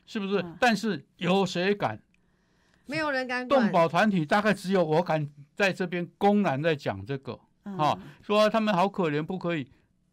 [0.06, 0.40] 是不是？
[0.44, 2.00] 嗯但是有谁敢？
[2.86, 3.72] 没有人敢动。
[3.72, 9.68] 保团体大概只有我敢在这边公然在讲这个，嗯哈、说他们好可怜，不可以。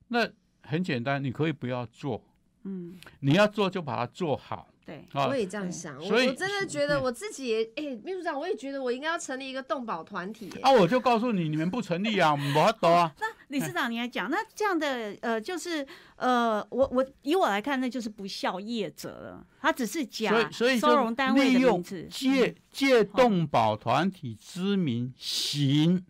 [0.08, 0.28] 那
[0.62, 2.22] 很简单，你可以不要做，
[2.64, 10.50] 嗯你要做就把它做好，对，我也这样想，我我真的觉得我自己也，哎，秘书长，我也觉得我应该要成立一个动保团体。
[10.62, 13.12] 啊，我就告诉你，你们不成立啊，我懂啊。
[13.20, 15.86] 那理事长你来讲，那这样的呃，就是
[16.16, 26.04] 呃，我我以我来看，那就是不孝业者了，他只是假收容单位的名字，借借动保团体之名行。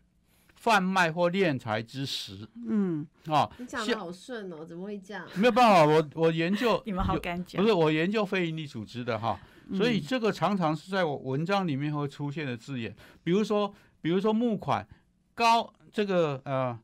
[0.63, 5.27] 贩卖或敛财之时，嗯，啊，你讲的好顺哦，怎么会这样？
[5.35, 9.37] 没有办法，我我研究 你们好敢讲，不是我研究非营利组织的哈，
[9.75, 12.95] 所以这个常常是在我文章里面会出现的字眼，
[13.25, 14.87] 比如说，比如说募款
[15.35, 16.79] 高，这个呃，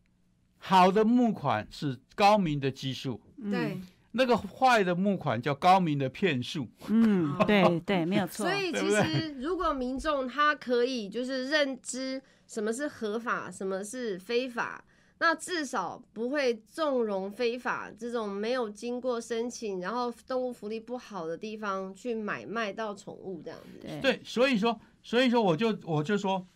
[0.59, 3.81] 好的募款是高明的技术，对，
[4.13, 8.47] 那个坏的募款叫高明的骗术，嗯，对 对，没有错。
[8.47, 12.21] 所以其实 如果民众他可以就是认知。
[12.49, 14.83] 什么是合法，什么是非法？
[15.19, 23.87] 那至少不会纵容非法这种没有经过申请，然后动物福利不好的地方去买卖到宠物这样子。
[24.01, 26.47] 对，所以说，所以说，我就我就说，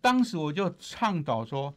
[0.00, 1.74] 当时我就倡导说，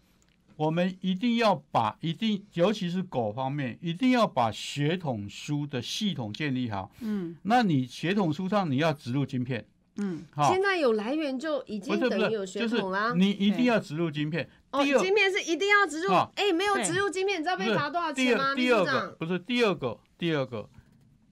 [0.59, 6.91] 我们一定要把一定，尤其是狗方面，一定要把血统书的系统建立好。
[6.99, 9.65] 嗯，那你血统书上你要植入晶片。
[9.95, 13.13] 嗯，好，现在有来源就已经等于有血统啦。
[13.15, 14.49] 你一定要植入晶片。
[14.71, 16.11] 哦，晶片是一定要植入。
[16.35, 18.53] 哎，没有植入晶片，你知道被罚多少钱吗？
[18.53, 20.69] 第二个不是第二个，第二个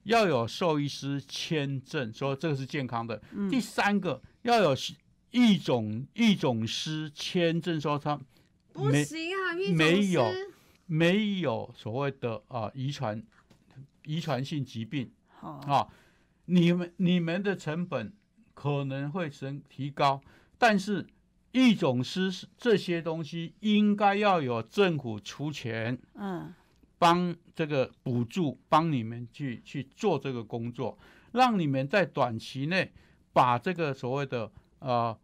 [0.04, 3.20] 要有兽医师签证，说这个是健康的。
[3.50, 4.74] 第三个要有
[5.32, 8.18] 一种一种师签证，说他
[8.78, 10.24] 不行啊，没有
[10.86, 13.22] 没有所谓的啊遗传
[14.04, 15.10] 遗传性疾病。
[15.40, 15.88] 啊，
[16.46, 18.12] 你们你们的成本。
[18.60, 20.20] 可能会升提高，
[20.58, 21.06] 但是
[21.52, 26.52] 一种是这些东西应该要有政府出钱，嗯，
[26.98, 30.98] 帮这个补助，帮你们去去做这个工作，
[31.30, 32.90] 让你们在短期内
[33.32, 35.16] 把这个所谓的呃，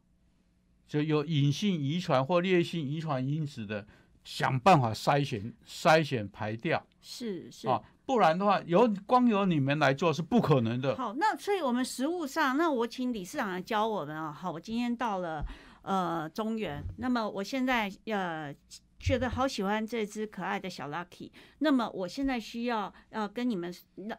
[0.87, 3.87] 就有隐性遗传或烈性遗传因子的，
[4.25, 7.83] 想办法筛选筛选排掉，是是啊。
[8.07, 10.95] 不然的话，由光由你们来做是不可能的。
[10.95, 14.31] 好，那所以我们实物上，那我请理事长来教我们啊。
[14.31, 15.43] 好，我今天到了
[15.81, 18.55] 呃中原，那么我现在呃
[19.01, 23.75] 觉得好喜欢这只可爱的小 Lucky，那么我现在需要要跟你们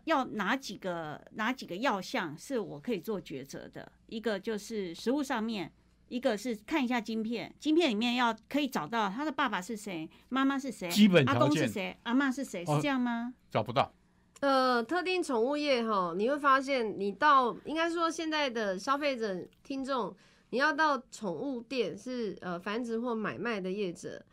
[0.05, 3.91] 要哪几个哪几个药项是我可以做抉择的？
[4.07, 5.71] 一个就是食物上面。
[6.07, 13.33] 一个是看一下晶片，晶片里面要可以找到他的爸爸是谁，妈妈是谁，基本阿公是谁，阿妈是谁，是这样吗？
[13.49, 13.91] 找不到。
[14.41, 20.15] 呃，特定宠物业哈，你会发现，你到应该说现在的消费者听众，
[20.51, 24.23] 你要到宠物店是呃繁殖或买卖的业者，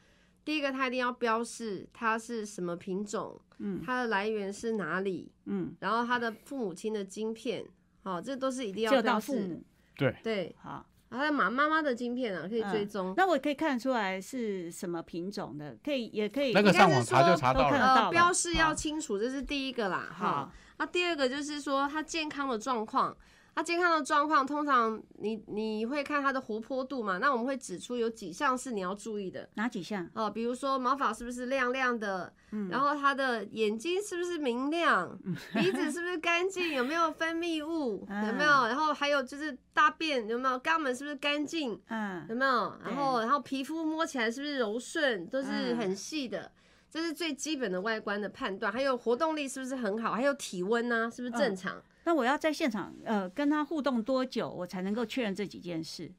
[0.45, 7.65] 第一个他一定要标示它是什么品种，嗯，它的来源是哪里，嗯，然后他的父母亲的晶片，
[8.03, 9.63] 好，这都是一定要标示。
[9.97, 10.85] 对对，好。
[11.17, 13.15] 还有妈妈妈的晶片啊，可以追踪。
[13.17, 16.53] 那我可以看得出来是什么品种的，可以也可以。
[16.53, 17.77] 那个上网查就查到了。
[17.77, 20.09] 呃，标示要清楚，这是第一个啦。
[20.13, 23.17] 好，那第二个就是说它健康的状况。
[23.55, 27.19] 它健康的状况，通常你你会看它的活泼度嘛？
[27.19, 29.47] 那我们会指出有几项是你要注意的。
[29.55, 30.09] 哪几项？
[30.15, 32.33] 哦，比如说毛发是不是亮亮的？
[32.53, 32.71] 嗯。
[32.71, 35.19] 然后它的眼睛是不是明亮？
[35.53, 36.73] 鼻子是不是干净？
[36.73, 38.07] 有没有分泌物？
[38.27, 38.67] 有没有？
[38.67, 40.59] 然后还有就是大便有没有？
[40.61, 41.79] 肛门是不是干净？
[41.89, 42.25] 嗯。
[42.31, 42.75] 有没有？
[42.83, 45.27] 然后然后皮肤摸起来是不是柔顺？
[45.27, 46.51] 都是很细的，
[46.91, 48.73] 这是最基本的外观的判断。
[48.73, 50.13] 还有活动力是不是很好？
[50.13, 51.11] 还有体温呢？
[51.15, 51.83] 是不是正常？
[52.05, 56.11] 那我要在现场呃跟他互动多久，我才能够确认这几件事？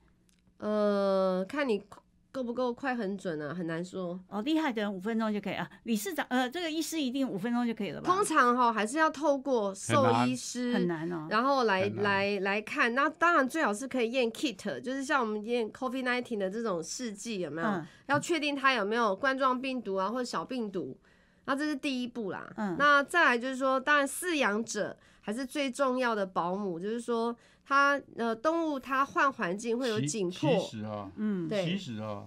[0.58, 1.84] 呃，看你
[2.32, 4.19] 够不够快，很准啊，很难说。
[4.30, 5.69] 哦，厉害的人五分钟就可以啊。
[5.84, 8.08] 理事长呃，这个医师一定五分钟就可以了吧？
[8.12, 12.96] 通常哈还是要透过兽医师很难哦，然后来来来看。
[12.96, 17.82] 那当然最好是可以验 kit，就是像我们验 COVID nineteen 的这种试剂有没有？
[18.06, 20.98] 要确定它有没有冠状病毒啊或者小病毒。
[21.46, 22.52] 那这是第一步啦。
[22.56, 24.98] 嗯，那再来就是说，当然饲养者。
[25.25, 27.33] 还是最重要的保姆，就是说，
[27.65, 30.59] 它呃，动物它换环境会有紧迫。
[30.59, 32.25] 其实啊，嗯，对，其实啊，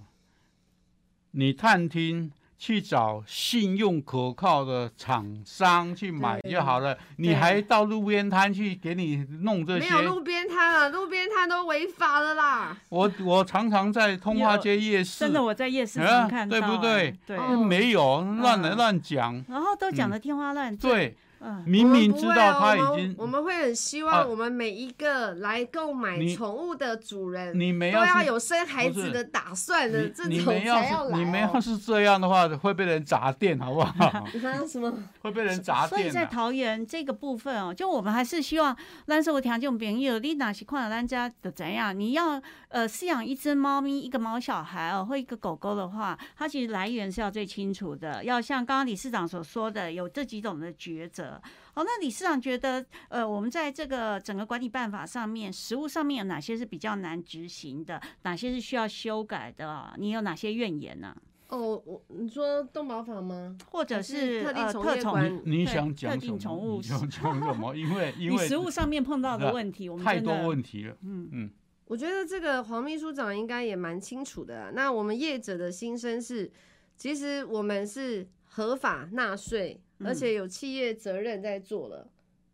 [1.32, 9.90] 你探听去找信用可靠的厂商去买就好了，你还到路边摊去给你弄这些？
[9.90, 12.74] 没有路边摊啊，路边摊都违法的啦。
[12.88, 17.14] 我我常常在通化街夜市，真的我在夜市上看到，对不对？
[17.26, 20.90] 对，没有乱来乱讲，然后都讲的天花乱坠。
[20.90, 21.16] 对。
[21.64, 31.18] 明明知道他已经，我们会很希望我们每一个来购买宠物的主人，你们都要有生孩子的打算的，这种才要来。
[31.18, 34.25] 你们要是这样的话，会被人砸店，好不好？
[34.33, 34.92] 你看什么？
[35.22, 35.88] 会被人砸店。
[35.88, 41.99] 所以在桃园这个部分哦，就我们还是希望，但是我条件朋友，你哪是看到咱家的怎样？
[41.99, 42.40] 你要
[42.77, 51.41] 呃饲养一只猫咪、一个猫小孩哦，或一个狗狗的话，它其实来源是要最清楚的，要像刚刚理事长所说的，有这几种的抉择。
[51.73, 57.99] 好，那理事长觉得，呃，我们在这个整个管理办法上面，实务上面有哪些是比较难执行的？
[58.25, 59.95] 哪些是需要修改的？
[59.97, 61.17] 你有哪些怨言呢？
[61.49, 63.57] 哦，我你说动保法吗？
[63.71, 65.41] 或者是特定宠物？
[65.47, 66.77] 你想讲什么？
[66.77, 67.75] 你想讲什么？
[67.75, 70.95] 因为 因为实务上面碰到的问题，我们太多问题了。
[71.03, 71.51] 嗯嗯，
[71.87, 74.70] 我觉得这个黄秘书长应该也蛮清楚的。
[74.72, 76.51] 那我们业者的心声是，
[76.96, 79.81] 其实我们是合法纳税。
[80.05, 82.07] 而且有企业责任在做了，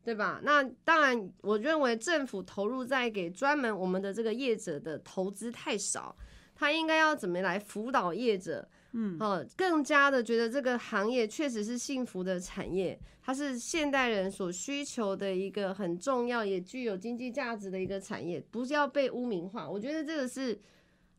[0.05, 0.39] 对吧？
[0.45, 6.15] 那当然，我认为政府投入在给专门我们的这个业者的投资太少，
[6.55, 8.69] 他应该要怎么来辅导业者？
[8.93, 19.69] 嗯，哦，更加的觉得这个行业确实是幸福的产业，它是现代人所需求的一个很重要也具有经济价值的一个产业，不是要被污名化。
[19.69, 20.59] 我觉得这个是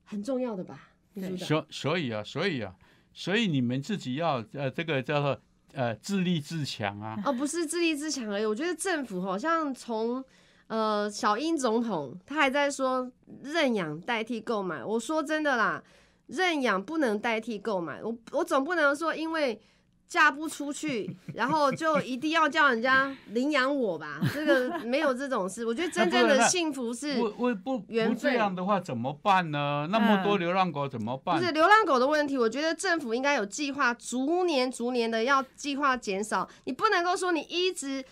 [0.06, 0.90] 很重要的吧？
[1.38, 2.74] 所所以啊，所以啊，
[3.14, 5.40] 所以你们自己要呃，这个叫做。
[5.76, 7.20] 呃，自立自强啊！
[7.26, 8.46] 哦，不是自立自强而已。
[8.46, 10.24] 我觉得政府好像从
[10.68, 14.86] 呃小英总统，他还在说认养代替购买。
[14.86, 15.84] 我说真的啦，
[16.28, 18.02] 认养不能代替购买。
[18.04, 19.62] 我我总不能说因为。
[20.06, 24.20] 嫁不出去，然后就一定要叫人家领养我吧？
[24.32, 25.66] 这个 没有这种事。
[25.66, 29.88] 我觉得真正的幸福是不不不不这样的话怎么办呢？
[29.90, 31.40] 那么多流浪狗怎么办？
[31.40, 36.48] 不是流浪狗的问题，我觉得政府应该有计划，逐年逐年的要计划减少。
[36.66, 38.04] 你不能够说你一直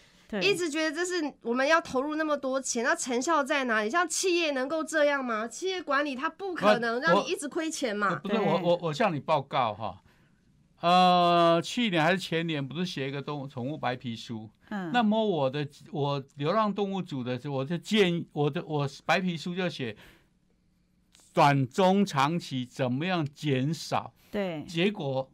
[0.42, 3.90] 一直觉得这是我们要投入那么多钱，那成效在哪里？
[3.90, 5.48] 像企业能够这样吗？
[5.48, 8.16] 企业管理它不可能让你一直亏钱嘛？
[8.16, 10.02] 不是我我我向你报告哈。
[10.80, 14.50] 呃，去年还是前年，不是写一个动物宠物白皮书？
[14.70, 19.96] 嗯，那么我的我流浪动物组的，我就建议我的我白皮书就写
[21.34, 24.12] 短中长期怎么样减少？
[24.32, 25.30] 对，结果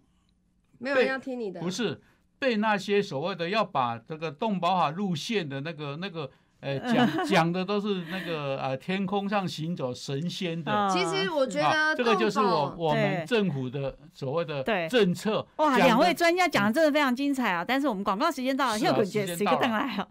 [0.79, 2.01] 没有人要听你的，不是
[2.39, 6.29] 被那些所谓的要把这个动保法路线的那个那个。
[6.59, 10.89] 呃，讲讲的都是那个呃，天空上行走神仙的。
[10.91, 15.45] 其实我觉得这个就是我我们政府的所谓的政策。
[15.57, 17.63] 哇，两位专家讲的真的非常精彩啊！
[17.65, 20.07] 但是我们广告时间到了，又滚接谁个等来啊？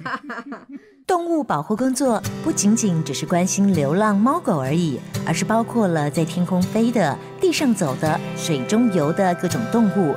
[1.06, 10.16] 动物保护工作不仅仅只是关心流浪猫狗而已，而是包括了在天空飞的、地上走的、水中游的各种动物。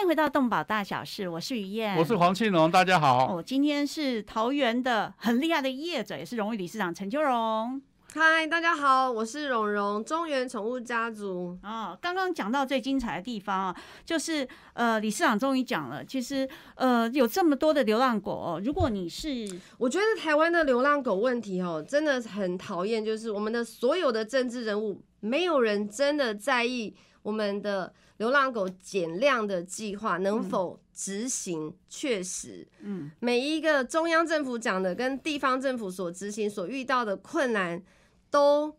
[0.00, 3.36] 欢迎回到动保大小事，我是于燕，我是黄庆荣，大家好。
[3.36, 7.82] 哦，今天是桃园的很厉害的业者，也是荣誉理事长陈秋荣。
[8.14, 11.54] 嗨，大家好，我是蓉蓉，中原宠物家族。
[11.62, 27.92] 哦，刚刚讲到最精彩的地方啊，就是呃，理事长终于讲了，其实呃，有这么多的流浪狗哦，如果你是，我觉得台湾的流浪狗问题哦，真的很讨厌，就是我们的所有的政治人物，没有人真的在意我们的。
[28.20, 31.74] 流浪狗减量的计划能否执行？
[31.88, 37.82] 确实，嗯，每一个中央政府讲的跟地方政府所执行所遇到的困难，
[38.30, 38.76] 都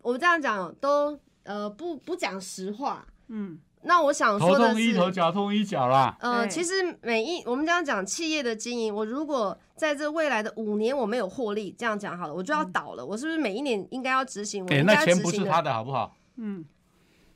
[0.00, 6.16] 我这样讲都呃不不讲实话，嗯，那我想说的是，头痛医头，脚痛医脚啦。
[6.20, 13.04] 呃，其实每一我们这样讲企业的经营，我如果在这未来的五年我没有获利，这样讲好了，我就要倒了。
[13.04, 14.64] 我是不是每一年应该要执行？
[14.70, 16.16] 哎，那钱不是他的好不好？
[16.36, 16.64] 嗯。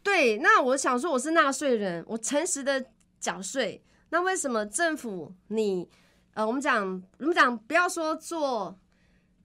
[0.03, 2.85] 对，那我想说，我是纳税人，我诚实的
[3.21, 3.83] 缴税。
[4.11, 5.89] 那为什么政府你，
[6.35, 8.77] 呃，我们讲，我们讲，不要说做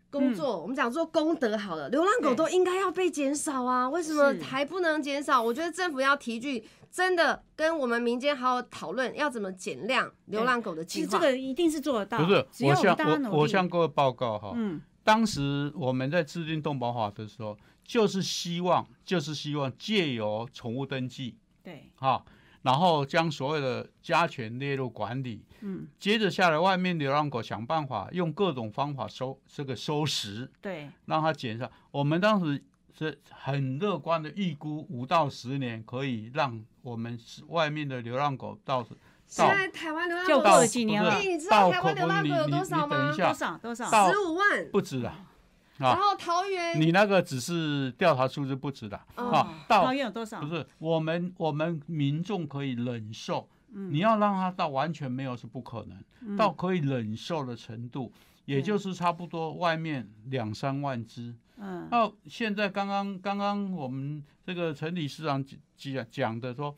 [0.10, 5.42] 工作，我们讲做功德好了，流浪狗都应该要被减少啊，为什么还不能减少？
[5.42, 11.06] 我觉得政府要提句，真的跟我们民间好好讨论，要怎么减量流浪狗的计划。
[11.06, 12.46] 其实这个一定是做得到，不是？
[12.66, 12.98] 我向
[13.32, 22.24] 我我向各位报告哈，嗯，当时我们在制定动保法的时候，就是希望，就是希望借由宠物登记，对，哈。
[22.64, 31.72] 然后将所有的家犬列入管理，嗯，接着下来，外面流浪狗想办法用各种方法收这个收拾，对，让它减少。
[31.92, 32.62] 我们当时
[32.98, 38.86] 是很乐观的预估，五到十年可以让我们外面的流浪狗到
[39.26, 41.18] 现在台湾流浪狗到几年了？
[41.20, 43.16] 你知道台湾流浪狗有多少吗？
[43.16, 44.12] 多少多少？
[44.12, 44.70] 十五万？
[44.74, 45.26] 不止啊。
[45.80, 49.64] 然后桃园，你那个只是调查数字不止的啊。
[49.68, 50.42] 桃园有多少？
[50.42, 58.12] 不是我们我们民众可以忍受，你要让他到完全没有是不可能，到可以忍受的程度，
[58.46, 61.36] 也就是差不多外面两三万只。
[61.58, 66.76] 嗯，那现在刚刚刚刚我们这个陈理事长讲讲的说，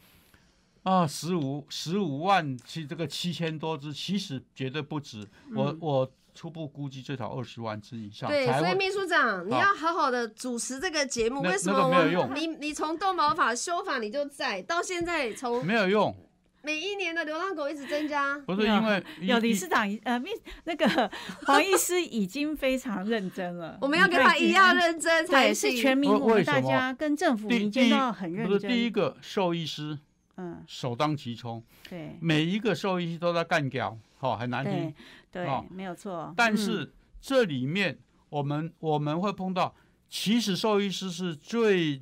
[0.83, 5.25] 啊，十五十五万七这个七千多只，其实绝对不止。
[5.55, 6.11] 我我。
[6.33, 8.29] 初步估计最少二十万只以上。
[8.29, 11.41] 对，所以秘书长，你要好好的主持这个节目。
[11.41, 11.89] 为什么？
[11.89, 12.31] 没有用。
[12.35, 16.15] 你你从动保法修法你就在，到现在从没有用。
[16.61, 18.37] 每一年的流浪狗一直增加。
[18.39, 20.29] 不是因为有理事长呃，秘
[20.65, 21.09] 那个
[21.47, 23.77] 黄医师已经非常认真了。
[23.79, 28.53] 我们要跟他一样认真才是全民，我们大家跟政府民间都要很认真。
[28.53, 29.97] 不是第一个兽医师，
[30.35, 31.63] 嗯，首当其冲。
[31.89, 34.93] 对，每一个兽医师都在干掉，好，很难听。
[35.31, 36.33] 对，没有错。
[36.35, 37.99] 但是这里面
[38.29, 39.75] 我们我们会碰到，
[40.09, 42.01] 其实兽医师是最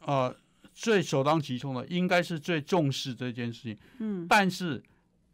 [0.00, 0.34] 呃
[0.72, 3.78] 最首当其冲的，应该是最重视这件事情。
[3.98, 4.26] 嗯。
[4.28, 4.82] 但是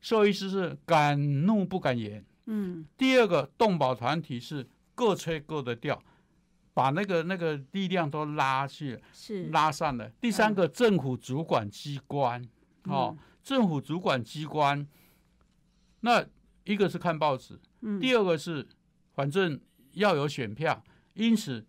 [0.01, 2.25] 兽医师是敢怒不敢言。
[2.47, 2.87] 嗯。
[2.97, 6.03] 第二个动保团体是各吹各的调，
[6.73, 10.09] 把那个那个力量都拉去了，是拉散了。
[10.21, 12.43] 第三个政府主管机关，
[12.85, 14.89] 哦，政府主管机关，
[16.01, 16.25] 那。
[16.65, 17.59] 一个是看报纸，
[18.01, 18.67] 第二个是
[19.13, 19.61] 反正
[19.93, 21.65] 要有选票，因此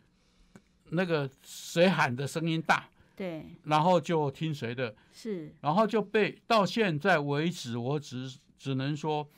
[0.92, 9.30] 那个谁喊的声音大，对，然后就听谁的，是，然后就被到现在为止，我只只能说，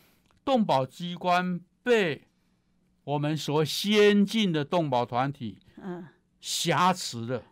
[0.45, 2.23] 动保机关被
[3.03, 6.05] 我们所先进的动保团体嗯
[6.39, 7.43] 挟持了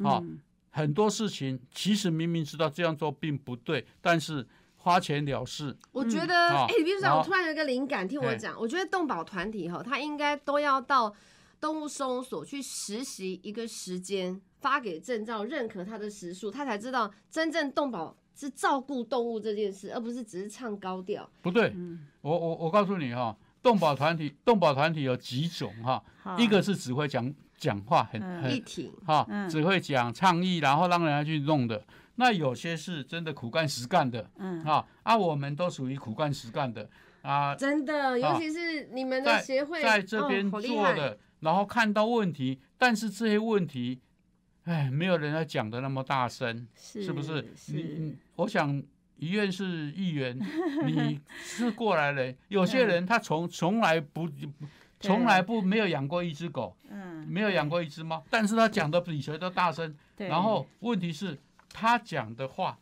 [0.00, 0.22] 啊，
[0.70, 4.46] 很多事情其实明明知道这样做并不对，但是。
[4.84, 11.10] 花钱了事，我觉得，哎，比如说，我突然有一个灵感，听我讲，我觉得动保团体哈，他应该都要到
[11.58, 21.26] 动物收容所去实习一个时间，发给证照，认可他的时数，他才知道真正动保是照顾动物这件事，而不是只是唱高调。
[21.40, 21.74] 不对，
[22.20, 26.04] 我我我告诉你哈，动保团体，动保团体有几种哈，
[26.36, 31.82] 一个是只会讲讲话，很很立体哈，只会讲倡议，然后让人家去弄的。
[32.16, 34.62] 那有些是真的苦干实干的，嗯。
[34.64, 36.88] 啊啊，我们都属于苦干实干的
[37.22, 40.60] 啊，真的，尤其是你们的协会在这边做
[40.94, 44.00] 的，然后看到问题，但是这些问题，
[44.64, 47.44] 哎，没有人要讲的那么大声，是不是？
[47.68, 48.82] 你我想
[49.16, 50.38] 医院是议员，
[50.86, 54.28] 你是过来人， 有些人他从从来不
[55.00, 61.38] 从来不没有养过一只狗，嗯，没有养过一只猫，但是他讲的比谁都大声，然后问题是。
[61.74, 62.78] 他讲的话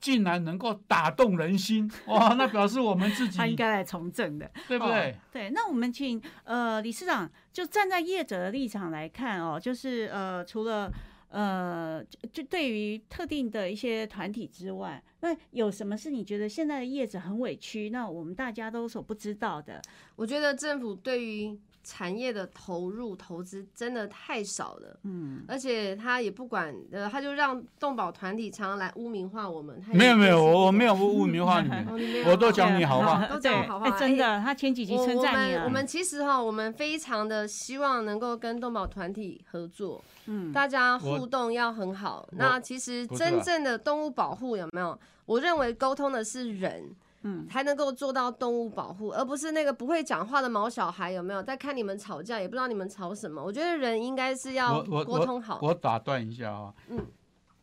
[0.00, 2.34] 竟然能够打动人心哇！
[2.34, 5.16] 那表示我们自己他应该来从政的，对不对？
[5.30, 10.90] 对，那我们请呃理事长就站在业者的立场来看哦，就是呃除了
[11.28, 17.90] 呃就对于特定的一些团体之外，那有什么是你觉得现在的业者很委屈？
[17.90, 19.80] 那我们大家都所不知道的？
[20.16, 21.60] 我觉得政府对于。
[21.84, 29.82] 产业的投入投资真的太少了，嗯，而且他也不管，呃，他就让动保团体常常来污名化我们。
[29.92, 31.86] 没有没有，我我没有污名化你们，
[32.26, 33.90] 我都讲你好话，都讲好话。
[33.98, 42.28] 真的，他前几集称赞你我们其实哈，我们非常的希望能够跟动保团体合作，嗯，大家互动要很好。
[42.32, 44.98] 那其实真正的动物保护有没有？
[45.26, 46.94] 我认为沟通的是人。
[47.24, 51.42] 嗯，才能够做到动物保护，而不是那个不会讲话的毛小孩，有没有？
[51.42, 53.42] 在看你们吵架，也不知道你们吵什么？
[53.42, 55.58] 我觉得人应该是要沟通好。
[55.62, 57.06] 我打断一下啊，嗯，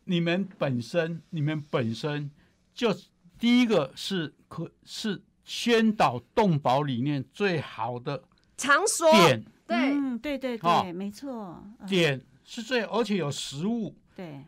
[0.04, 2.30] 你们本身，你们本身
[2.74, 2.88] 就
[3.38, 8.22] 第一个是可是宣导动保理念最好的
[8.56, 14.42] 场所点，对，嗯对对对，没错，点是最而且有实物，对，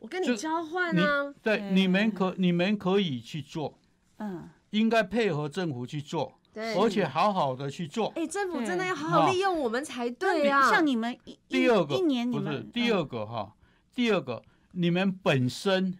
[0.00, 3.78] 我跟你交换啊，对，你们可你们可以去做。
[4.18, 6.34] 嗯，应该配合政府去做。
[6.52, 8.08] 对，而且好好的去做。
[8.16, 10.70] 哎，政府真的要好好利用我们才对啊。
[10.70, 13.54] 像你们一第二个一年你不是们第二个哈，
[13.94, 14.42] 第二个
[14.72, 15.98] 你们本身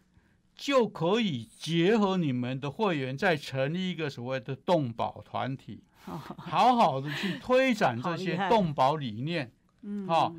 [0.57, 9.53] 就可以结合你们的会员，再成立一个所谓的动保团体，嗯好好的去推展这些动保理念。
[9.83, 10.33] 嗯哈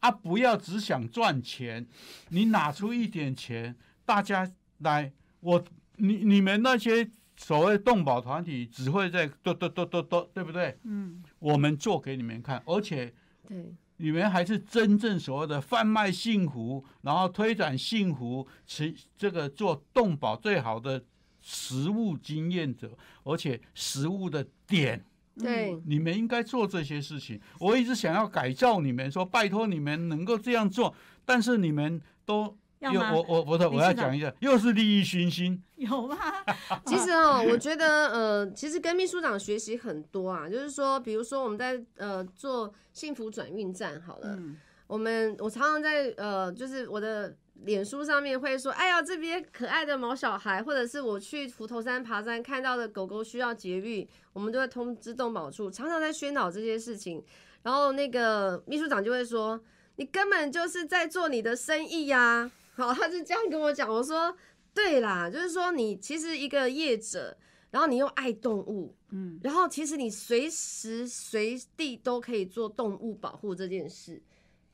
[0.00, 1.86] 啊，不要只想赚钱，
[2.28, 5.64] 你拿出一点钱，大家来，我
[5.98, 10.76] 你你们那些所谓动保团体只会在嘟嘟嘟嘟嘟，对不对？
[10.84, 13.12] 嗯我们做给你们看，而且
[13.46, 21.02] 对，你们还是真正所谓的贩卖幸福，然后推展幸福，持这个做动保最好的
[21.40, 25.04] 实物经验者，而且实物的点。
[25.36, 27.40] 对，你们应该做这些事情。
[27.60, 30.92] 我一直想要改造你们，说拜托你们能够这样做，
[31.24, 35.62] 但是你们都又要吗我我我的我要讲一下，又是利益熏心。
[35.76, 36.16] 有吗？
[36.86, 44.56] 其实哦，我觉得呃，其实跟秘书长学习很多啊，就是说，比如说我们在呃做幸福转运站好了，嗯
[44.86, 57.22] 我们我常常在呃，就是我的脸书上面会说，哎呀，这边可爱的毛小孩，或者是我去斧头山爬山看到的狗狗需要节育，我们都会通知动保处，常常在宣导这些事情。
[57.62, 59.60] 然后那个秘书长就会说，
[59.96, 64.34] 你根本就是在做你的生意呀、好，他就这样跟我讲，我说
[64.72, 67.36] 对啦，就是说你其实一个业者，
[67.72, 74.22] 然后你又爱动物，嗯然后其实你随时随地都可以做动物保护这件事，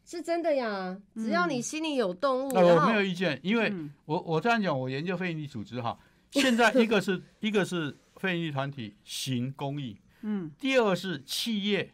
[0.04, 1.00] 是真的呀。
[1.16, 5.98] 只要你心里有动物，那我没有意见，因为嗯我我这样讲，我研究非营利组织哈，
[6.30, 11.90] 现在一个是 一个是非营利团体行公益，嗯，第二个是企业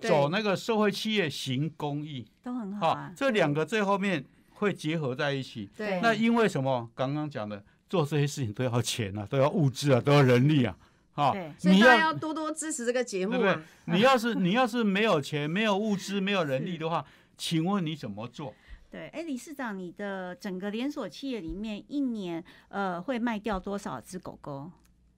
[0.00, 3.12] 走那个社会企业行公益，都很好好啊，。
[3.14, 4.24] 这两个最后面
[4.60, 5.68] 会结合在一起。
[5.76, 6.88] 对那因为什么？
[6.94, 10.76] 刚刚讲的，做这些事情都要钱啊，都要物质啊，都要人力啊，
[11.12, 13.62] 好对，你所以大家要要多多支持这个节目对不对啊。？
[13.86, 17.04] 你要是你要是没有钱、没有物资、没有人力的话，
[17.36, 18.54] 请问你怎么做？
[18.90, 24.70] 对，哎，理事长，你的整个连锁企业里面一年呃会卖掉多少只狗狗？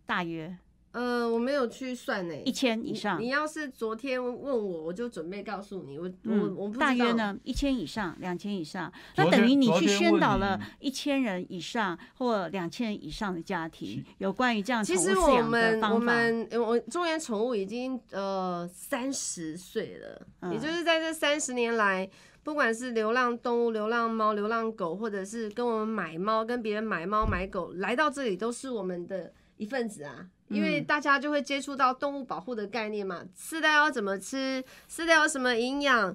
[0.05, 0.55] 大约
[0.93, 3.29] 呃，我没有去算呢，一千以上你。
[3.29, 7.13] 要是昨天问我，我就准备告诉你，我我嗯我不知道大约？
[7.13, 16.07] 呢，一千以上，两千以上，那等于你去宣导了一千人以上或两千人以上的家庭，有关于这样其实我宠物饲养的们我方法。
[16.07, 16.49] 们
[16.91, 22.07] 中原宠物已经呃三十岁了，嗯也就是在这三十年来，
[22.43, 30.27] 不管是流浪动物、流浪猫、流浪狗，或者是跟我们买猫、跟别人买猫买狗，来到这里都是我们的一份子啊。
[30.53, 30.85] 因为嗯。
[30.85, 36.15] 大家就会接触到动物保护的概念嘛，饲料要怎么吃，饲料有什么营养，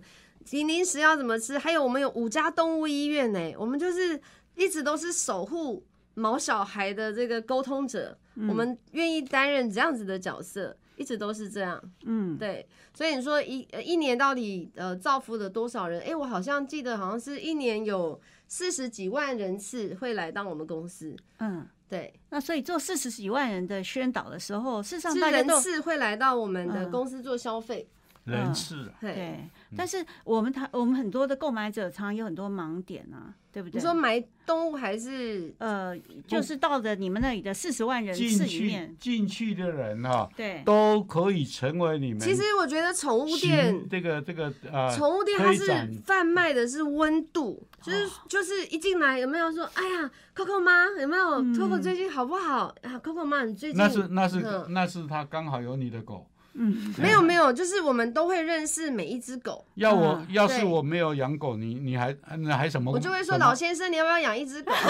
[0.51, 4.21] 零零食要怎么吃，还有我们有五家动物医院呢，我们就是
[4.55, 5.83] 一直都是守护
[6.13, 8.47] 毛小孩的这个沟通者，嗯。
[8.47, 11.81] 我们愿意担任这样子的角色，一直都是这样。
[12.03, 16.01] 嗯，对，所以你说一呃一年到底呃造福了多少人？
[16.01, 21.15] 哎、我好像记得好像是一年有四十几万人次会来到我们公司。
[21.37, 27.87] 嗯，对，那所以做四十几万人的宣导的时候，事实上是大家都人次会来到我们的嗯公司做消费。
[28.27, 33.79] 人次啊，对，对，但是我们他我们很多的购买者常常有很多盲点啊，对不对？
[33.79, 35.97] 你说买动物还是呃，
[36.27, 42.19] 就是到的你们那里的四十万人次里面，进去的人哈、对，都可以成为你们。
[42.19, 45.65] 其实我觉得宠物店这个这个呃，宠物店它是
[46.03, 52.73] 贩卖的是温度，就是就是一进来有没有说，哎呀，Coco 妈有没有嗯？Coco 最近好不好？
[52.83, 56.29] 啊，Coco 妈你最近那是那是嗯那是他刚好有你的狗。
[56.59, 62.91] 嗯，没有没有，就是我们都会认识每一只狗，要我嗯要是我没有养狗，你你还那还什么？
[62.91, 64.71] 我就会说老先生，你要不要养一只狗？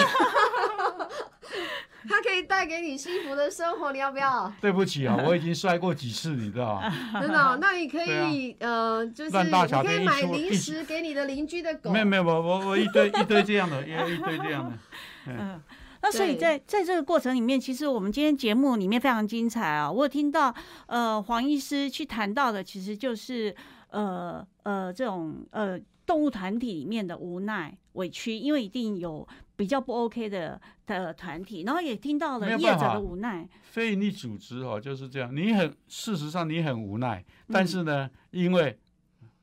[2.08, 4.50] 它可以带给你幸福的生活，你要不要？
[4.60, 6.80] 对不起啊，我已经摔过几次，你知道？
[7.20, 11.90] 真的哦、那你可对以、呃，就是你可以买零食给你的邻居的狗。
[11.90, 14.78] 没有没有，我我我一堆一堆这样的，也有一堆这样的。
[15.26, 15.60] 嗯，
[16.00, 19.90] 那所以在在这个过程里面，其实我们今天节目里面非常精彩啊！
[19.90, 20.54] 我有听到
[20.86, 23.54] 呃黄医师去谈到的，其实就是
[23.90, 29.26] 呃呃这种呃动物团体里面的无奈委屈，因为一定有
[29.56, 33.48] 比较不 OK 的的团体，然后也听到了业者的无奈。
[33.62, 38.78] 非营利组织哦就是这样，你很事实上你很无奈，嗯但是呢，因为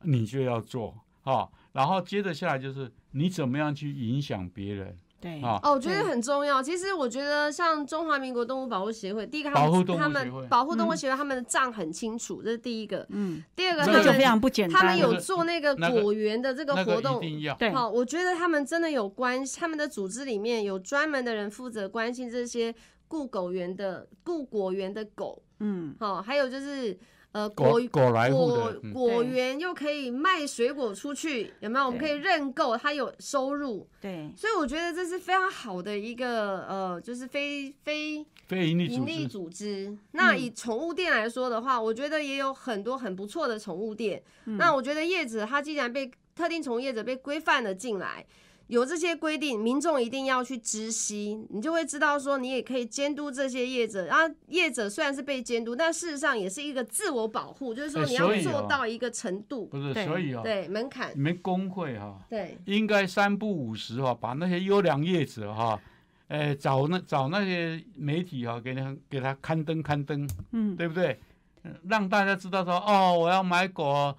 [0.03, 5.59] 你就要做哦，然后接着下来就是你怎么样去影响别人对，啊？
[5.63, 6.61] 哦，我觉得很重要。
[6.61, 13.05] 其实我觉得像中华民国动物保护协会，第一个他保护动物们他协会们保护动物嗯协会他们的账很清楚，这是第一个。
[13.09, 14.79] 嗯，第二个，那就非常不简单。
[14.79, 17.19] 他们有做那个果园的这个活动。
[17.57, 22.73] 对，好，我觉得他们真的有关，他们的组织里面有专门的人负责关心这些
[23.07, 26.97] 顾狗园的顾果园的狗，嗯，好，还有就是
[27.35, 31.85] 呃果果果来果果园又可以卖水果出去，有没有？
[31.85, 40.39] 我们可以认购，它有收入，对，所以我觉得这是非常好的一个呃，就是非非非盈利组织，那嗯。
[40.39, 44.23] 以宠物店来说的话，我觉得也有很多很不错的宠物店。
[44.45, 44.55] 嗯。
[44.55, 48.25] 那我觉得叶子它既然被特定从业者被规范了进来。
[48.67, 54.05] 有这些规定，民众一定要去知悉，你就会知道说，你也可以监督这些业者。
[54.05, 65.79] 然后业者虽然是被监督，但事实上也是一个自我保护，就是说哎你要做哦到一个程度，不是，所以啊，对门槛你，们工会哈，对应该三不五时哈，把那些优良业者哈，
[66.27, 71.19] 呃，找那找那些媒体哈，给他给他刊登刊登，嗯，对不对？
[71.61, 74.15] 呃让大家知道说，哦，我要买狗哦，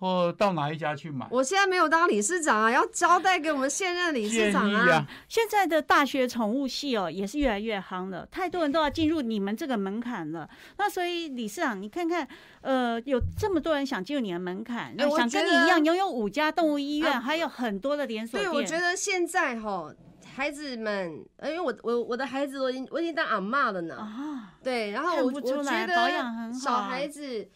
[0.00, 1.26] 或到哪一家去买。
[1.30, 10.48] 我现在没有当理事长啊，要交代给我们现任理事长议啊，现在的大学宠物系哦，也是越来越夯了，太多人都要进入你们这个门槛了。
[10.78, 12.26] 那所以理事长，你看看，
[12.62, 19.94] 呃，有这么多人想进入你的门槛，想跟你一样拥有五家动物医院，啊还有很多的连锁对，我觉得现在哈，
[20.34, 27.46] 孩子们，呃因为我我我的孩子我已经我已经当阿嬷了呢，啊，对，然后我我觉来保养很得小好孩子，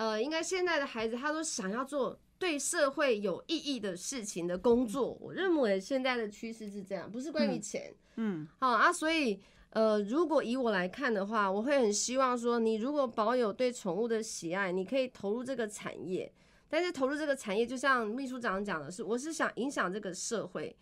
[0.00, 9.38] 呃，应该现在的孩子他都想要做对社会有意义的事情的工作，我认为现在的趋势是这样，不是关于嗯钱，嗯，好啊，所以。
[9.72, 16.32] 呃，如果以我来看的话，我会很希望说，你如果保有对宠物的喜爱，你可以投入这个产业。
[16.68, 20.76] 但是投入这个产业，就像秘书长讲的是，我是想影响这个社会。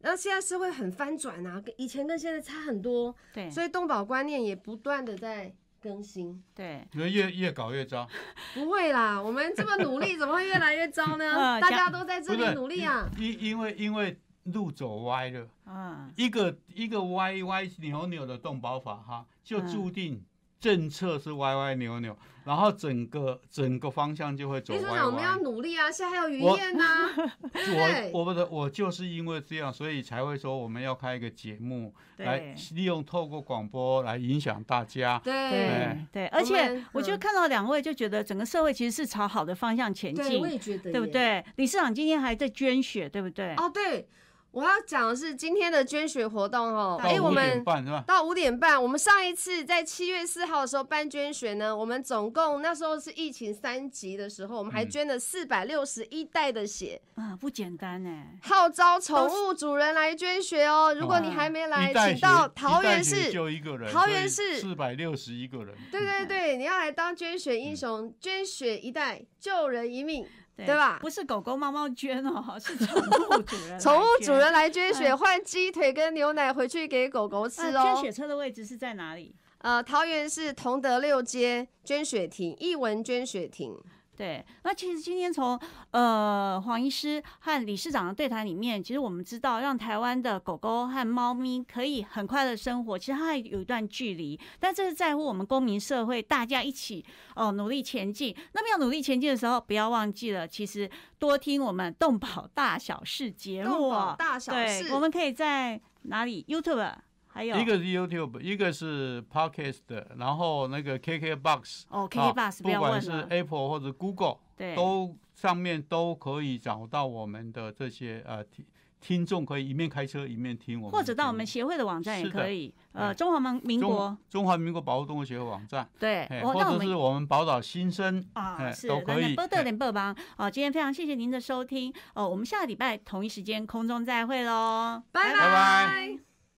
[0.00, 6.42] 然后现在社会很翻转啊，跟以前跟现在差很多，对，所以动保观念也不断的在更新。
[6.54, 8.08] 对，你们越越搞越糟。
[8.54, 11.24] 不会啦，我们这么努力，怎么会越来越糟呢？
[11.24, 13.08] 呃 大家都在这里努力啊。
[13.18, 20.22] 因因为因为路走歪了，嗯，一个一个歪歪扭扭的动保法哈，就嗯注定
[20.62, 25.32] 政策是歪歪扭扭，然后整个整个方向就会走歪秘书长，我们要。
[25.42, 25.90] 努力啊！
[25.90, 26.84] 现在还有云我燕呢、
[27.52, 32.54] 对我我的我就是因为这样，所以才会说我们要开一个节目，来。
[32.74, 35.20] 利用透过广播来影响大家。
[35.24, 41.06] 对对对，而且我就看到两位就觉得整个社会其实是朝好的方向前对，进我，也觉得，对不？
[41.08, 41.44] 对？
[41.56, 43.52] 理事长今天还在捐血，对不对？
[43.56, 44.06] 哦，对，
[44.52, 47.00] 我要讲的是今天的捐血活动哦。
[47.02, 48.04] 到哎，我五点们半是吧？
[48.06, 58.38] 到五点半，我们上一次在七月四号的时候办捐血呢，我们总共那时候是疫情三级的时候，我们还嗯捐了四百六十一袋的血，啊，不简单哎。
[58.42, 60.94] 号召宠物主人来捐血哦。
[60.94, 63.32] 如果你还没来，请到桃园市。
[63.32, 65.74] 就一个人，桃园市四百六十一个人。
[65.90, 70.26] 对对对，你要来当捐血英雄，捐血一袋救人一命。
[70.56, 73.78] 对对吧不是狗狗、猫猫捐哦，是宠物主人。
[73.80, 77.98] 宠物主人来捐血，嗯换鸡腿跟牛奶回去给狗狗吃哦捐哦。
[78.00, 79.34] 血车的位置是在哪里？
[79.58, 83.76] 呃，桃园市同德六街捐血亭，艺文捐血亭。
[84.22, 85.58] 对，那其实今天从
[85.90, 97.04] 呃黄医师和理事长的对谈里面，其实我们知道，让台湾的狗狗和猫咪可以很快乐生活，其实它还有一段距离，但这是在乎我们公民社会大家一起
[97.34, 98.32] 哦、努力前进。
[98.52, 104.16] 那么要努力前进的时候，不要忘记了，其实多听我们动保大小事节目动保哦。
[104.16, 106.94] 大小对，事，我们可以在哪里？YouTube
[107.32, 107.56] 还有。
[107.56, 118.64] 一个是 YouTube，一个是 Podcast，然后那个 KKBox，哦啊，KK Bus 不不管是要问了，Apple 或者 Google，对，都上面都可以找到我们的这些呃听
[119.00, 122.72] 听众，可以一面开车一面听我们或者到我们协会的网站也可以。
[122.92, 131.92] 呃，哎中华民民国中中华民国保护动物协会网站，对，或者是我们宝岛新生，啊，都可以波特哎点播帮哦，今天非常谢谢您的收听。
[132.14, 135.32] 哦，我们下个礼拜同一时间空中再会喽，拜。
[135.32, 136.31] 拜拜